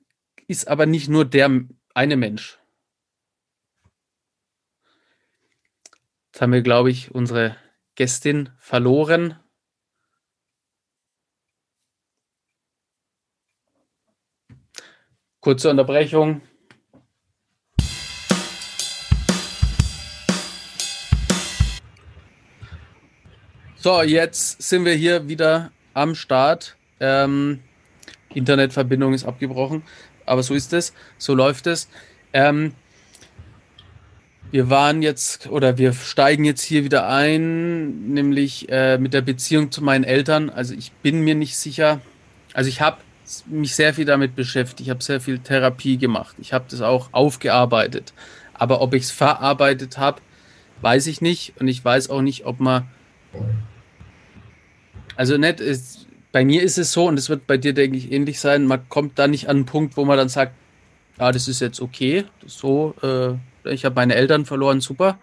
[0.47, 1.51] ist aber nicht nur der
[1.95, 2.59] eine Mensch.
[6.33, 7.57] Jetzt haben wir, glaube ich, unsere
[7.95, 9.39] Gästin verloren.
[15.41, 16.43] Kurze Unterbrechung.
[23.83, 26.77] So, jetzt sind wir hier wieder am Start.
[27.01, 27.61] Ähm,
[28.29, 29.85] Internetverbindung ist abgebrochen,
[30.27, 31.89] aber so ist es, so läuft es.
[32.35, 32.75] Ähm,
[34.51, 39.73] wir waren jetzt oder wir steigen jetzt hier wieder ein, nämlich äh, mit der Beziehung
[39.73, 40.51] zu meinen Eltern.
[40.51, 42.03] Also ich bin mir nicht sicher.
[42.53, 42.99] Also ich habe
[43.47, 44.81] mich sehr viel damit beschäftigt.
[44.81, 46.37] Ich habe sehr viel Therapie gemacht.
[46.39, 48.13] Ich habe das auch aufgearbeitet.
[48.53, 50.21] Aber ob ich es verarbeitet habe,
[50.83, 51.55] weiß ich nicht.
[51.59, 52.87] Und ich weiß auch nicht, ob man.
[55.17, 58.13] Also nicht, ist, bei mir ist es so, und das wird bei dir, denke ich,
[58.13, 60.53] ähnlich sein, man kommt da nicht an einen Punkt, wo man dann sagt,
[61.19, 63.35] ja, das ist jetzt okay, so, äh,
[63.71, 65.19] ich habe meine Eltern verloren, super,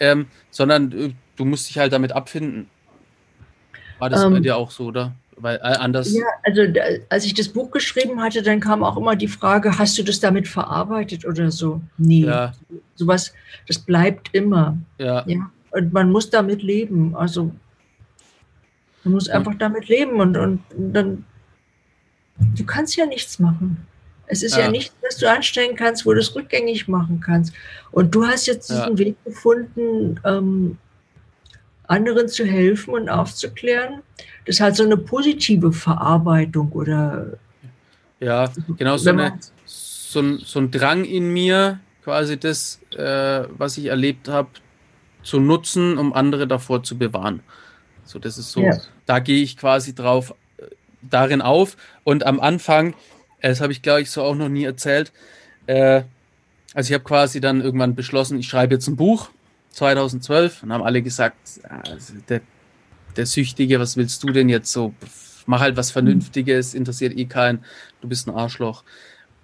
[0.00, 2.68] ähm, sondern äh, du musst dich halt damit abfinden.
[3.98, 5.12] War das ähm, bei dir auch so, oder?
[5.36, 6.12] Weil äh, anders.
[6.12, 6.62] Ja, also
[7.08, 10.18] als ich das Buch geschrieben hatte, dann kam auch immer die Frage, hast du das
[10.18, 11.80] damit verarbeitet oder so?
[11.96, 12.24] Nee.
[12.24, 12.52] Ja.
[12.96, 13.32] Sowas,
[13.68, 14.76] das bleibt immer.
[14.98, 15.24] Ja.
[15.26, 15.50] ja.
[15.70, 17.14] Und man muss damit leben.
[17.16, 17.52] Also
[19.04, 21.24] man muss einfach damit leben und, und, und dann,
[22.56, 23.86] du kannst ja nichts machen.
[24.26, 24.64] Es ist ja.
[24.64, 27.54] ja nichts, was du anstellen kannst, wo du es rückgängig machen kannst.
[27.90, 28.98] Und du hast jetzt diesen ja.
[28.98, 30.78] Weg gefunden, ähm,
[31.84, 34.02] anderen zu helfen und aufzuklären.
[34.44, 37.38] Das ist halt so eine positive Verarbeitung oder.
[38.20, 43.78] Ja, genau so, eine, so, ein, so ein Drang in mir, quasi das, äh, was
[43.78, 44.48] ich erlebt habe,
[45.22, 47.40] zu nutzen, um andere davor zu bewahren.
[48.04, 48.78] So, das ist so, ja.
[49.06, 50.64] da gehe ich quasi drauf, äh,
[51.02, 51.76] darin auf.
[52.04, 52.94] Und am Anfang,
[53.40, 55.12] äh, das habe ich glaube ich so auch noch nie erzählt,
[55.66, 56.02] äh,
[56.74, 59.30] also ich habe quasi dann irgendwann beschlossen, ich schreibe jetzt ein Buch,
[59.70, 61.36] 2012, und haben alle gesagt,
[61.68, 62.40] also der,
[63.16, 64.94] der Süchtige, was willst du denn jetzt so?
[65.46, 67.64] Mach halt was Vernünftiges, interessiert eh keinen,
[68.00, 68.84] du bist ein Arschloch.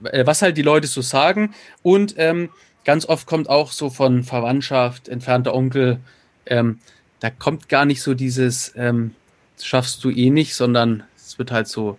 [0.03, 1.55] Äh, was halt die Leute so sagen.
[1.83, 2.51] Und ähm,
[2.85, 6.01] ganz oft kommt auch so von Verwandtschaft, entfernter Onkel,
[6.47, 6.81] ähm,
[7.21, 9.15] da kommt gar nicht so dieses, ähm,
[9.57, 11.99] das schaffst du eh nicht, sondern es wird halt so,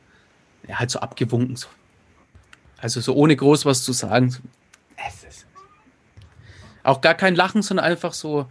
[0.68, 1.56] ja, halt so abgewunken.
[1.56, 1.68] So.
[2.78, 4.36] Also so ohne groß was zu sagen.
[6.84, 8.48] Auch gar kein Lachen, sondern einfach so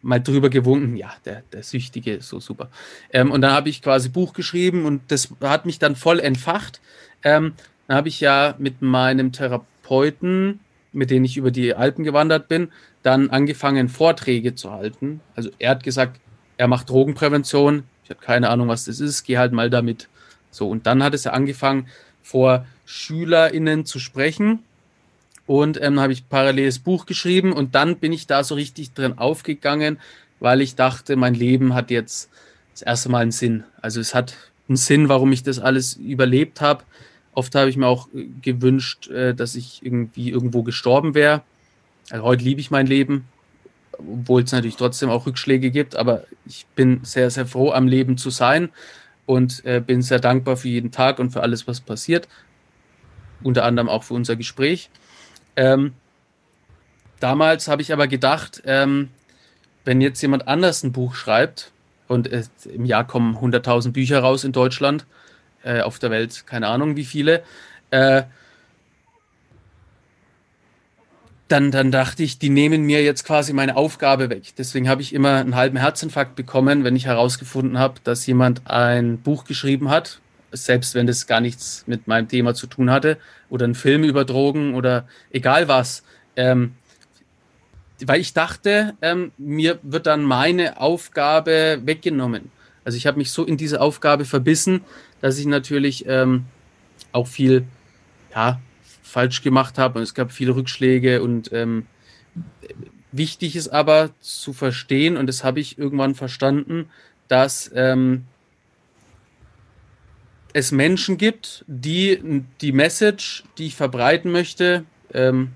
[0.00, 2.70] mal drüber gewunken, ja, der, der Süchtige, so super.
[3.10, 6.80] Ähm, und dann habe ich quasi Buch geschrieben und das hat mich dann voll entfacht.
[7.22, 7.54] Ähm,
[7.86, 10.60] dann habe ich ja mit meinem Therapeuten,
[10.94, 12.68] mit dem ich über die Alpen gewandert bin,
[13.02, 15.20] dann angefangen, Vorträge zu halten.
[15.34, 16.20] Also er hat gesagt,
[16.56, 17.84] er macht Drogenprävention.
[18.04, 19.24] Ich habe keine Ahnung, was das ist.
[19.24, 20.08] Geh halt mal damit.
[20.50, 21.88] So, und dann hat es ja angefangen,
[22.22, 24.60] vor SchülerInnen zu sprechen.
[25.46, 29.18] Und ähm, habe ich paralleles Buch geschrieben und dann bin ich da so richtig drin
[29.18, 29.98] aufgegangen,
[30.40, 32.30] weil ich dachte, mein Leben hat jetzt
[32.72, 33.64] das erste Mal einen Sinn.
[33.82, 34.36] Also es hat
[34.68, 36.84] einen Sinn, warum ich das alles überlebt habe.
[37.34, 38.08] Oft habe ich mir auch
[38.42, 41.42] gewünscht, äh, dass ich irgendwie irgendwo gestorben wäre.
[42.10, 43.26] Also heute liebe ich mein Leben,
[43.98, 48.16] obwohl es natürlich trotzdem auch Rückschläge gibt, aber ich bin sehr, sehr froh, am Leben
[48.16, 48.68] zu sein
[49.26, 52.28] und äh, bin sehr dankbar für jeden Tag und für alles, was passiert.
[53.42, 54.90] Unter anderem auch für unser Gespräch.
[55.56, 55.92] Ähm,
[57.20, 59.08] damals habe ich aber gedacht, ähm,
[59.84, 61.72] wenn jetzt jemand anders ein Buch schreibt,
[62.08, 65.06] und äh, im Jahr kommen 100.000 Bücher raus in Deutschland,
[65.64, 67.42] äh, auf der Welt keine Ahnung wie viele,
[67.90, 68.22] äh,
[71.48, 74.54] dann, dann dachte ich, die nehmen mir jetzt quasi meine Aufgabe weg.
[74.56, 79.18] Deswegen habe ich immer einen halben Herzinfarkt bekommen, wenn ich herausgefunden habe, dass jemand ein
[79.18, 80.20] Buch geschrieben hat,
[80.52, 83.18] selbst wenn das gar nichts mit meinem Thema zu tun hatte,
[83.50, 86.02] oder einen Film über Drogen oder egal was.
[86.34, 86.74] Ähm,
[88.04, 92.50] weil ich dachte, ähm, mir wird dann meine Aufgabe weggenommen.
[92.84, 94.82] Also ich habe mich so in diese Aufgabe verbissen,
[95.20, 96.44] dass ich natürlich ähm,
[97.12, 97.64] auch viel
[98.34, 98.60] ja,
[99.02, 101.86] falsch gemacht habe und es gab viele Rückschläge und ähm,
[103.12, 106.90] wichtig ist aber zu verstehen und das habe ich irgendwann verstanden,
[107.28, 108.24] dass ähm,
[110.52, 115.52] es Menschen gibt, die die Message, die ich verbreiten möchte, ähm,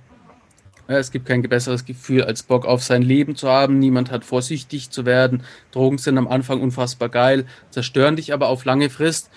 [0.97, 3.78] es gibt kein besseres Gefühl, als Bock auf sein Leben zu haben.
[3.78, 5.43] Niemand hat vorsichtig zu werden.
[5.70, 9.30] Drogen sind am Anfang unfassbar geil, zerstören dich aber auf lange Frist.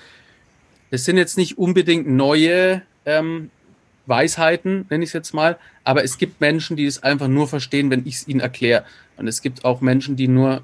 [0.91, 3.49] Es sind jetzt nicht unbedingt neue ähm,
[4.05, 7.89] Weisheiten, nenne ich es jetzt mal, aber es gibt Menschen, die es einfach nur verstehen,
[7.89, 8.85] wenn ich es ihnen erkläre.
[9.17, 10.63] Und es gibt auch Menschen, die nur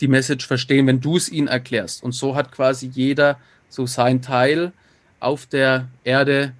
[0.00, 2.02] die Message verstehen, wenn du es ihnen erklärst.
[2.02, 3.38] Und so hat quasi jeder
[3.68, 4.72] so sein Teil
[5.20, 6.52] auf der Erde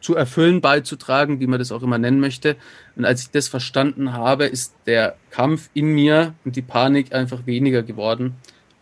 [0.00, 2.56] zu erfüllen, beizutragen, wie man das auch immer nennen möchte.
[2.96, 7.46] Und als ich das verstanden habe, ist der Kampf in mir und die Panik einfach
[7.46, 8.34] weniger geworden.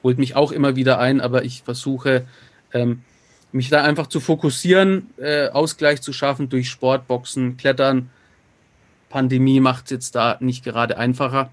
[0.02, 2.26] Holt mich auch immer wieder ein, aber ich versuche,
[2.72, 3.02] ähm,
[3.52, 8.10] mich da einfach zu fokussieren, äh, Ausgleich zu schaffen durch Sport, Boxen, Klettern.
[9.08, 11.50] Pandemie macht es jetzt da nicht gerade einfacher.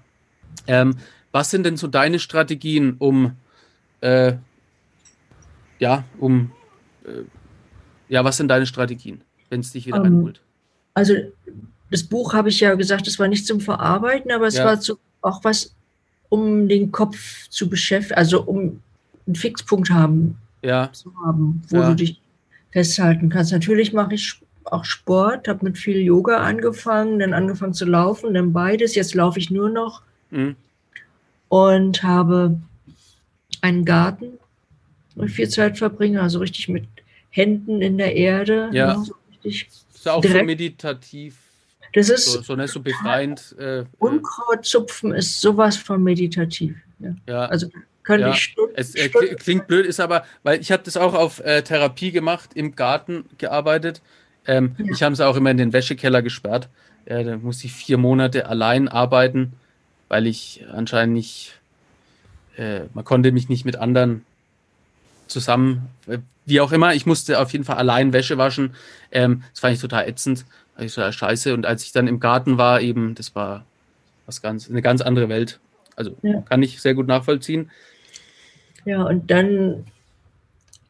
[0.66, 0.96] Ähm,
[1.32, 3.36] was sind denn so deine Strategien, um
[4.00, 4.34] äh,
[5.78, 6.52] ja, um
[7.04, 7.24] äh,
[8.08, 10.40] ja, was sind deine Strategien, wenn es dich wieder ähm, einholt?
[10.94, 11.14] Also
[11.90, 14.64] das Buch habe ich ja gesagt, es war nicht zum Verarbeiten, aber es ja.
[14.64, 15.74] war zu, auch was,
[16.28, 18.80] um den Kopf zu beschäftigen, also um
[19.26, 20.90] einen Fixpunkt haben, ja.
[20.92, 21.90] zu haben, wo ja.
[21.90, 22.20] du dich
[22.70, 23.52] festhalten kannst.
[23.52, 28.52] Natürlich mache ich auch Sport, habe mit viel Yoga angefangen, dann angefangen zu laufen, dann
[28.52, 28.94] beides.
[28.94, 30.56] Jetzt laufe ich nur noch mhm.
[31.48, 32.58] und habe
[33.62, 34.38] einen Garten,
[35.14, 36.86] wo ich viel Zeit verbringe, also richtig mit
[37.30, 38.70] Händen in der Erde.
[38.72, 38.96] Ja.
[38.96, 39.06] Ne,
[39.46, 40.40] richtig ist auch direkt.
[40.40, 41.36] so meditativ.
[41.92, 43.56] Das ist so, so, ne, so befreiend.
[43.58, 46.76] Äh, äh, Unkrautzupfen ist sowas von meditativ.
[46.98, 47.14] Ja.
[47.26, 47.46] ja.
[47.46, 47.68] Also
[48.02, 48.32] könnte ja.
[48.32, 51.62] ich Stunden, Es äh, klingt blöd, ist aber, weil ich habe das auch auf äh,
[51.62, 54.00] Therapie gemacht, im Garten gearbeitet.
[54.46, 54.84] Ähm, ja.
[54.92, 56.68] Ich habe es auch immer in den Wäschekeller gesperrt.
[57.08, 59.54] Ja, da musste ich vier Monate allein arbeiten,
[60.08, 61.58] weil ich anscheinend nicht,
[62.56, 64.24] äh, man konnte mich nicht mit anderen
[65.26, 66.94] zusammen, äh, wie auch immer.
[66.94, 68.74] Ich musste auf jeden Fall allein Wäsche waschen.
[69.10, 70.44] Ähm, das fand ich total ätzend,
[70.78, 71.52] ich total scheiße.
[71.54, 73.64] Und als ich dann im Garten war, eben, das war
[74.26, 75.58] was ganz, eine ganz andere Welt.
[75.96, 76.40] Also ja.
[76.42, 77.70] kann ich sehr gut nachvollziehen.
[78.84, 79.84] Ja, und dann,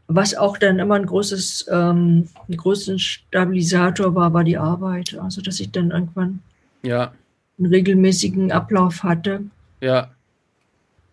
[0.09, 5.17] was auch dann immer ein großes, ähm, ein großen Stabilisator war, war die Arbeit.
[5.19, 6.41] Also dass ich dann irgendwann
[6.83, 7.13] ja.
[7.59, 9.45] einen regelmäßigen Ablauf hatte.
[9.81, 10.11] Ja.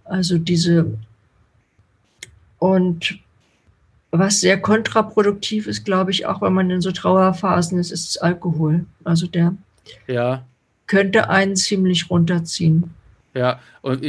[0.03, 0.97] Also diese
[2.63, 3.19] und
[4.11, 8.85] was sehr kontraproduktiv ist, glaube ich, auch wenn man in so Trauerphasen ist, ist Alkohol.
[9.03, 9.57] Also der
[10.07, 10.45] ja.
[10.87, 12.91] könnte einen ziemlich runterziehen.
[13.33, 14.01] Ja, und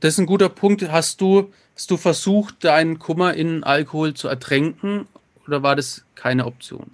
[0.00, 0.86] das ist ein guter Punkt.
[0.92, 5.06] Hast du, hast du versucht, deinen Kummer in Alkohol zu ertränken
[5.46, 6.90] oder war das keine Option?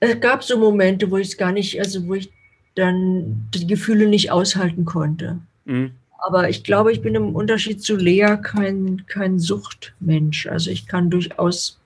[0.00, 2.32] Es gab so Momente, wo ich es gar nicht, also wo ich
[2.74, 5.40] dann die Gefühle nicht aushalten konnte.
[5.66, 5.90] Mhm.
[6.26, 10.48] Aber ich glaube, ich bin im Unterschied zu Lea kein, kein Suchtmensch.
[10.48, 11.78] Also ich kann durchaus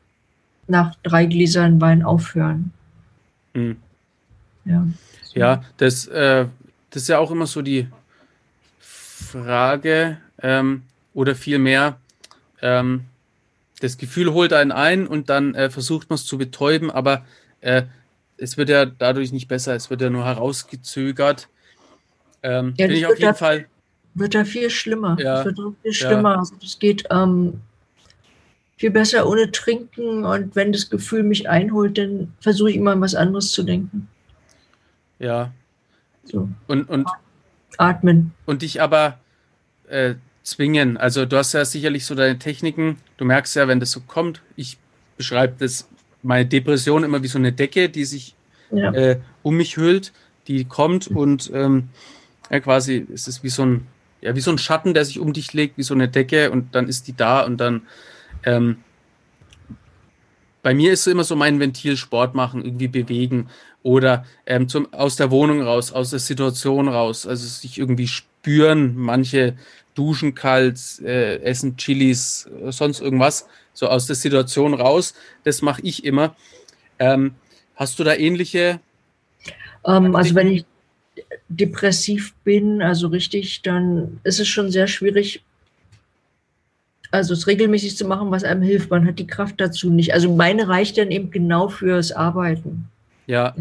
[0.67, 2.73] nach drei Gläsern Wein aufhören.
[3.53, 3.77] Mhm.
[4.65, 4.87] Ja.
[5.35, 6.47] Ja, das, äh,
[6.89, 7.87] das ist ja auch immer so die
[8.79, 11.99] Frage ähm, oder vielmehr,
[12.63, 13.05] ähm,
[13.81, 17.27] das Gefühl holt einen ein und dann äh, versucht man es zu betäuben, aber
[17.61, 17.83] äh,
[18.39, 21.49] es wird ja dadurch nicht besser, es wird ja nur herausgezögert.
[22.43, 23.67] Ähm, ja, ich auf jeden Fall
[24.15, 25.17] wird da viel schlimmer.
[25.21, 25.43] Ja.
[25.43, 26.33] Das wird viel schlimmer.
[26.33, 26.39] Ja.
[26.39, 27.61] Also das geht ähm,
[28.77, 33.01] viel besser ohne Trinken und wenn das Gefühl mich einholt, dann versuche ich immer an
[33.01, 34.09] was anderes zu denken.
[35.19, 35.53] Ja.
[36.25, 36.49] So.
[36.67, 37.07] Und, und
[37.77, 38.33] atmen.
[38.47, 39.19] Und dich aber
[39.89, 40.97] äh, zwingen.
[40.97, 42.97] Also du hast ja sicherlich so deine Techniken.
[43.17, 44.79] Du merkst ja, wenn das so kommt, ich
[45.17, 45.89] beschreibe das
[46.23, 48.35] meine Depression immer wie so eine Decke, die sich
[48.71, 48.93] ja.
[48.93, 50.13] äh, um mich hüllt,
[50.49, 51.89] die kommt und ähm,
[52.51, 53.87] ja, quasi ist es wie so ein
[54.21, 56.75] ja, wie so ein Schatten, der sich um dich legt, wie so eine Decke und
[56.75, 57.83] dann ist die da und dann
[58.45, 58.79] ähm,
[60.63, 63.49] bei mir ist es immer so mein Ventil Sport machen, irgendwie bewegen
[63.83, 68.95] oder ähm, zum, aus der Wohnung raus, aus der Situation raus, also sich irgendwie spüren,
[68.97, 69.57] manche
[69.95, 75.15] duschen kalt, äh, essen Chilis, sonst irgendwas, so aus der Situation raus,
[75.45, 76.37] das mache ich immer.
[76.99, 77.35] Ähm,
[77.75, 78.81] hast du da ähnliche?
[79.87, 80.65] Ähm, also wenn ich
[81.49, 85.43] depressiv bin, also richtig, dann ist es schon sehr schwierig,
[87.11, 88.91] also es regelmäßig zu machen, was einem hilft.
[88.91, 90.15] Man hat die Kraft dazu nicht.
[90.15, 92.89] Also meine reicht dann eben genau fürs Arbeiten.
[93.27, 93.55] Ja.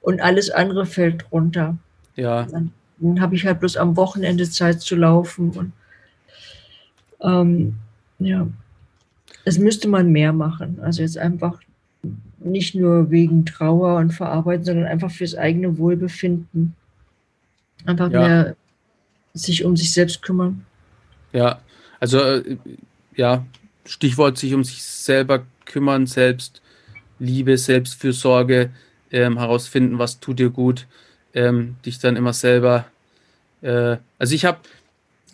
[0.00, 1.76] Und alles andere fällt runter.
[2.16, 2.44] Ja.
[2.44, 5.50] Dann, dann habe ich halt bloß am Wochenende Zeit zu laufen.
[5.50, 5.72] Und
[7.22, 7.76] ähm,
[8.18, 8.48] ja,
[9.44, 10.78] es müsste man mehr machen.
[10.82, 11.60] Also jetzt einfach
[12.38, 16.74] nicht nur wegen Trauer und Verarbeiten, sondern einfach fürs eigene Wohlbefinden.
[17.86, 18.20] Einfach ja.
[18.20, 18.56] mehr
[19.34, 20.64] sich um sich selbst kümmern.
[21.32, 21.60] Ja,
[22.00, 22.56] also äh,
[23.14, 23.44] ja,
[23.84, 26.62] Stichwort sich um sich selber kümmern, selbst
[27.18, 28.70] Liebe, Selbstfürsorge,
[29.12, 30.86] ähm, herausfinden, was tut dir gut.
[31.34, 32.86] ähm, dich dann immer selber.
[33.62, 34.58] Äh, also ich habe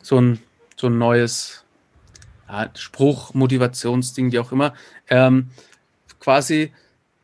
[0.03, 0.39] so ein,
[0.77, 1.65] so ein neues
[2.49, 4.75] ja, Spruch, Motivationsding, wie auch immer.
[5.09, 5.51] Ähm,
[6.21, 6.73] quasi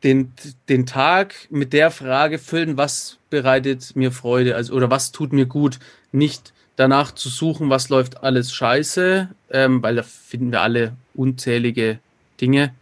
[0.03, 0.33] den,
[0.69, 5.47] den Tag mit der Frage füllen, was bereitet mir Freude, also oder was tut mir
[5.47, 5.79] gut,
[6.11, 11.97] nicht danach zu suchen, was läuft alles scheiße, ähm, weil da finden wir alle unzählige
[12.39, 12.75] Dinge,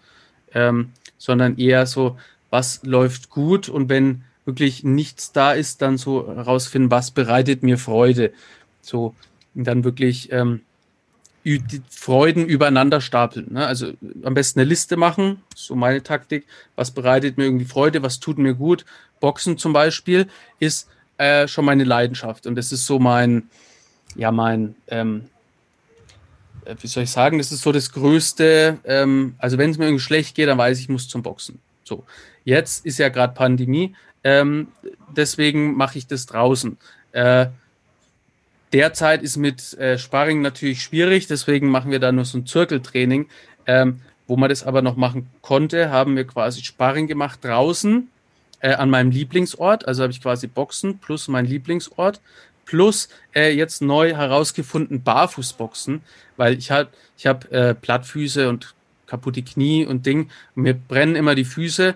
[0.53, 2.17] ähm, sondern eher so,
[2.49, 7.77] was läuft gut und wenn wirklich nichts da ist, dann so herausfinden, was bereitet mir
[7.77, 8.33] Freude.
[8.81, 9.15] So,
[9.53, 10.59] dann wirklich ähm,
[11.45, 13.53] die Freuden übereinander stapeln.
[13.53, 13.65] Ne?
[13.65, 13.93] Also
[14.23, 16.45] am besten eine Liste machen, so meine Taktik.
[16.75, 18.83] Was bereitet mir irgendwie Freude, was tut mir gut?
[19.21, 20.27] Boxen zum Beispiel
[20.59, 23.43] ist äh, schon meine Leidenschaft und das ist so mein,
[24.15, 25.29] ja, mein, ähm,
[26.65, 28.79] äh, wie soll ich sagen, das ist so das Größte.
[28.83, 31.59] Ähm, also wenn es mir irgendwie schlecht geht, dann weiß ich, ich muss zum Boxen.
[31.85, 32.03] So,
[32.43, 34.67] jetzt ist ja gerade Pandemie, ähm,
[35.15, 36.77] deswegen mache ich das draußen.
[37.13, 37.47] Äh,
[38.73, 43.29] derzeit ist mit äh, Sparring natürlich schwierig, deswegen machen wir da nur so ein Zirkeltraining.
[43.67, 48.07] Ähm, wo man das aber noch machen konnte, haben wir quasi Sparring gemacht draußen
[48.61, 49.87] äh, an meinem Lieblingsort.
[49.87, 52.21] Also habe ich quasi Boxen plus mein Lieblingsort
[52.65, 56.01] plus äh, jetzt neu herausgefunden Barfußboxen,
[56.37, 58.73] weil ich halt ich habe äh, Plattfüße und
[59.05, 60.29] kaputte Knie und Ding.
[60.55, 61.95] Mir brennen immer die Füße.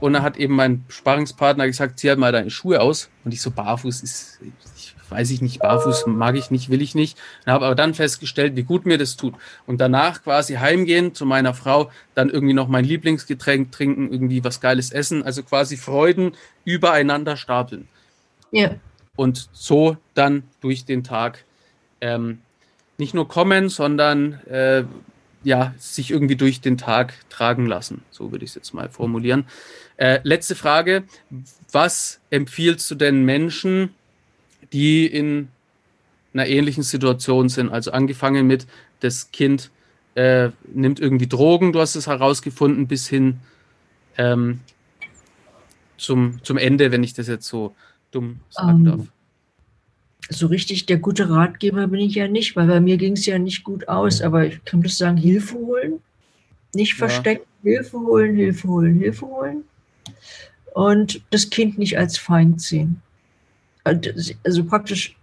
[0.00, 3.08] Und dann hat eben mein Sparringspartner gesagt, zieh halt mal deine Schuhe aus.
[3.24, 4.38] Und ich so, barfuß ist,
[4.76, 7.18] ich, weiß ich nicht, barfuß mag ich nicht, will ich nicht.
[7.44, 9.34] Und habe aber dann festgestellt, wie gut mir das tut.
[9.66, 14.60] Und danach quasi heimgehen zu meiner Frau, dann irgendwie noch mein Lieblingsgetränk trinken, irgendwie was
[14.60, 15.22] Geiles essen.
[15.22, 16.32] Also quasi Freuden
[16.64, 17.88] übereinander stapeln.
[18.50, 18.74] Ja.
[19.16, 21.44] Und so dann durch den Tag
[22.00, 22.38] ähm,
[22.98, 24.84] nicht nur kommen, sondern äh,
[25.44, 28.02] ja, sich irgendwie durch den Tag tragen lassen.
[28.10, 29.46] So würde ich es jetzt mal formulieren.
[29.96, 31.04] Äh, letzte Frage.
[31.70, 33.94] Was empfiehlst du denn Menschen,
[34.74, 35.48] die in
[36.34, 37.70] einer ähnlichen Situation sind?
[37.70, 38.66] Also angefangen mit,
[39.00, 39.70] das Kind
[40.14, 43.38] äh, nimmt irgendwie Drogen, du hast es herausgefunden, bis hin
[44.18, 44.60] ähm,
[45.96, 47.74] zum, zum Ende, wenn ich das jetzt so
[48.10, 49.08] dumm sagen um, ähm, darf
[50.28, 53.38] so richtig der gute Ratgeber bin ich ja nicht, weil bei mir ging es ja
[53.38, 54.22] nicht gut aus.
[54.22, 56.00] Aber ich kann bloß sagen, Hilfe holen,
[56.74, 57.72] nicht verstecken, ja.
[57.72, 59.64] Hilfe holen, Hilfe holen, Hilfe holen.
[60.72, 63.00] Und das Kind nicht als Feind sehen.
[63.84, 65.16] Also praktisch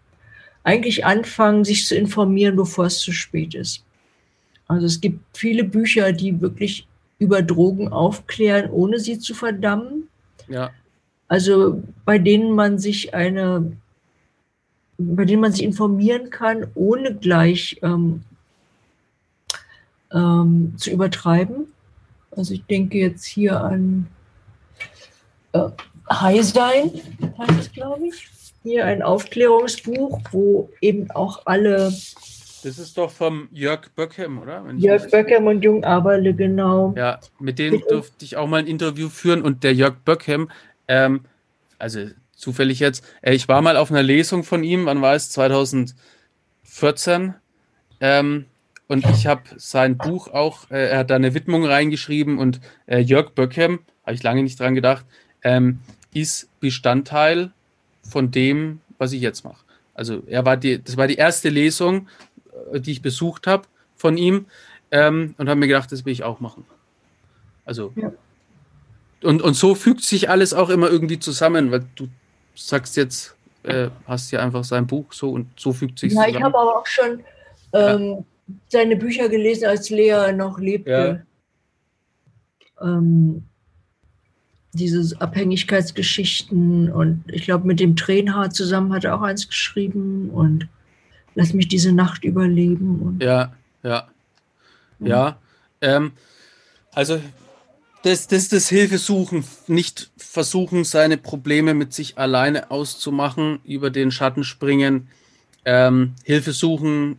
[0.64, 3.84] eigentlich anfangen, sich zu informieren, bevor es zu spät ist.
[4.68, 6.88] Also es gibt viele Bücher, die wirklich
[7.18, 10.08] über Drogen aufklären, ohne sie zu verdammen.
[10.48, 10.72] Ja.
[11.28, 13.72] Also bei denen man sich eine
[15.10, 18.22] über den man sich informieren kann, ohne gleich ähm,
[20.14, 21.68] ähm, zu übertreiben.
[22.32, 24.08] Also ich denke jetzt hier an
[25.54, 25.70] äh,
[26.10, 26.92] High Sein,
[27.38, 28.30] heißt es, glaube ich.
[28.64, 31.94] Hier ein Aufklärungsbuch, wo eben auch alle.
[32.64, 34.64] Das ist doch vom Jörg Böckham, oder?
[34.78, 36.94] Jörg Böckham und Jung Aberle, genau.
[36.96, 40.52] Ja, mit denen durfte ich auch mal ein Interview führen und der Jörg Böckham,
[40.88, 41.22] ähm,
[41.80, 43.04] also zufällig jetzt.
[43.22, 45.32] Äh, ich war mal auf einer Lesung von ihm, wann war es?
[45.32, 47.34] 2014.
[48.00, 48.46] Ähm,
[48.88, 53.00] und ich habe sein Buch auch, äh, er hat da eine Widmung reingeschrieben und äh,
[53.00, 55.06] Jörg Böckham, habe ich lange nicht dran gedacht,
[55.44, 55.80] ähm,
[56.14, 57.52] ist Bestandteil
[58.04, 59.64] von dem, was ich jetzt mache.
[59.94, 62.08] Also er war die, das war die erste Lesung,
[62.72, 64.46] äh, die ich besucht habe von ihm
[64.92, 66.66] ähm, und habe mir gedacht, das will ich auch machen.
[67.66, 68.12] Also ja.
[69.24, 72.08] und, und so fügt sich alles auch immer irgendwie zusammen, weil du
[72.56, 76.38] sagst jetzt, äh, hast ja einfach sein Buch so und so fügt sich Ja, zusammen.
[76.38, 77.24] ich habe aber auch schon
[77.74, 78.24] ähm, ja.
[78.70, 81.26] seine Bücher gelesen, als Lea noch lebte.
[82.80, 82.88] Ja.
[82.98, 83.44] Ähm,
[84.74, 90.68] diese Abhängigkeitsgeschichten und ich glaube, mit dem Tränenhaar zusammen hat er auch eins geschrieben und
[91.36, 93.20] Lass mich diese Nacht überleben.
[93.22, 93.54] ja,
[93.84, 94.08] ja.
[95.00, 95.40] Ja.
[95.80, 96.12] Ähm,
[96.94, 97.20] also
[98.04, 104.44] das, das das Hilfesuchen, nicht versuchen, seine Probleme mit sich alleine auszumachen, über den Schatten
[104.44, 105.08] springen.
[105.64, 106.52] Ähm, Hilfe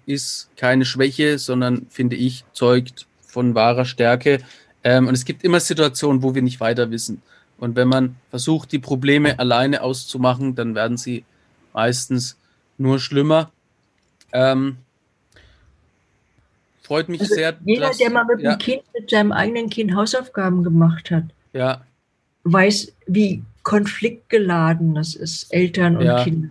[0.06, 4.38] ist keine Schwäche, sondern finde ich, zeugt von wahrer Stärke.
[4.84, 7.22] Ähm, und es gibt immer Situationen, wo wir nicht weiter wissen.
[7.62, 11.24] Und wenn man versucht, die Probleme alleine auszumachen, dann werden sie
[11.72, 12.36] meistens
[12.76, 13.52] nur schlimmer.
[14.32, 14.78] Ähm,
[16.82, 17.56] freut mich also sehr.
[17.64, 18.56] Jeder, dass, der mal mit ja.
[18.56, 21.82] dem Kind, mit seinem eigenen Kind Hausaufgaben gemacht hat, ja.
[22.42, 26.24] weiß, wie konfliktgeladen das ist, Eltern und ja.
[26.24, 26.48] Kinder.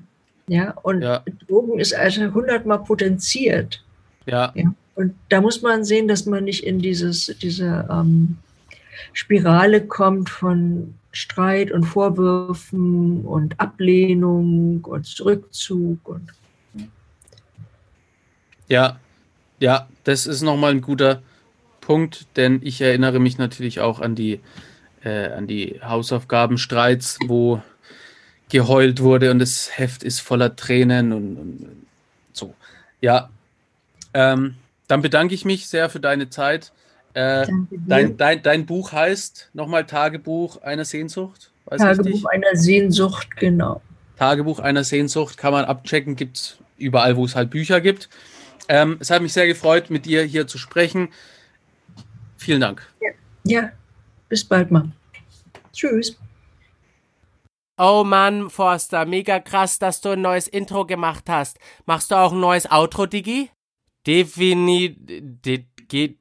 [0.48, 1.26] Ja, und ja.
[1.46, 3.84] Drogen ist also hundertmal potenziert.
[4.28, 4.54] Ja.
[4.56, 4.74] ja.
[4.96, 8.38] Und da muss man sehen, dass man nicht in dieses, diese ähm,
[9.12, 16.32] Spirale kommt von Streit und Vorwürfen und Ablehnung und Rückzug und
[18.68, 19.00] ja,
[19.60, 21.22] ja, das ist nochmal ein guter
[21.82, 24.40] Punkt, denn ich erinnere mich natürlich auch an die,
[25.04, 27.62] äh, an die Hausaufgabenstreits, wo
[28.48, 31.86] geheult wurde und das Heft ist voller Tränen und, und
[32.32, 32.56] so.
[33.02, 33.30] Ja,
[34.14, 34.56] ähm,
[34.88, 36.72] dann bedanke ich mich sehr für deine Zeit.
[37.14, 37.48] Äh,
[37.88, 41.52] dein, dein, dein Buch heißt nochmal Tagebuch einer Sehnsucht?
[41.66, 42.30] Weiß Tagebuch richtig?
[42.30, 43.82] einer Sehnsucht, genau.
[44.18, 48.10] Tagebuch einer Sehnsucht kann man abchecken, gibt es überall, wo es halt Bücher gibt.
[48.68, 51.10] Ähm, es hat mich sehr gefreut, mit dir hier zu sprechen.
[52.38, 52.88] Vielen Dank.
[53.02, 53.10] Ja,
[53.44, 53.72] ja.
[54.30, 54.92] bis bald mal.
[55.74, 56.18] Tschüss.
[57.78, 61.58] Oh Mann, Forster, mega krass, dass du ein neues Intro gemacht hast.
[61.86, 63.50] Machst du auch ein neues Outro, Digi?
[64.06, 65.66] Definitiv.
[65.88, 66.21] Geht.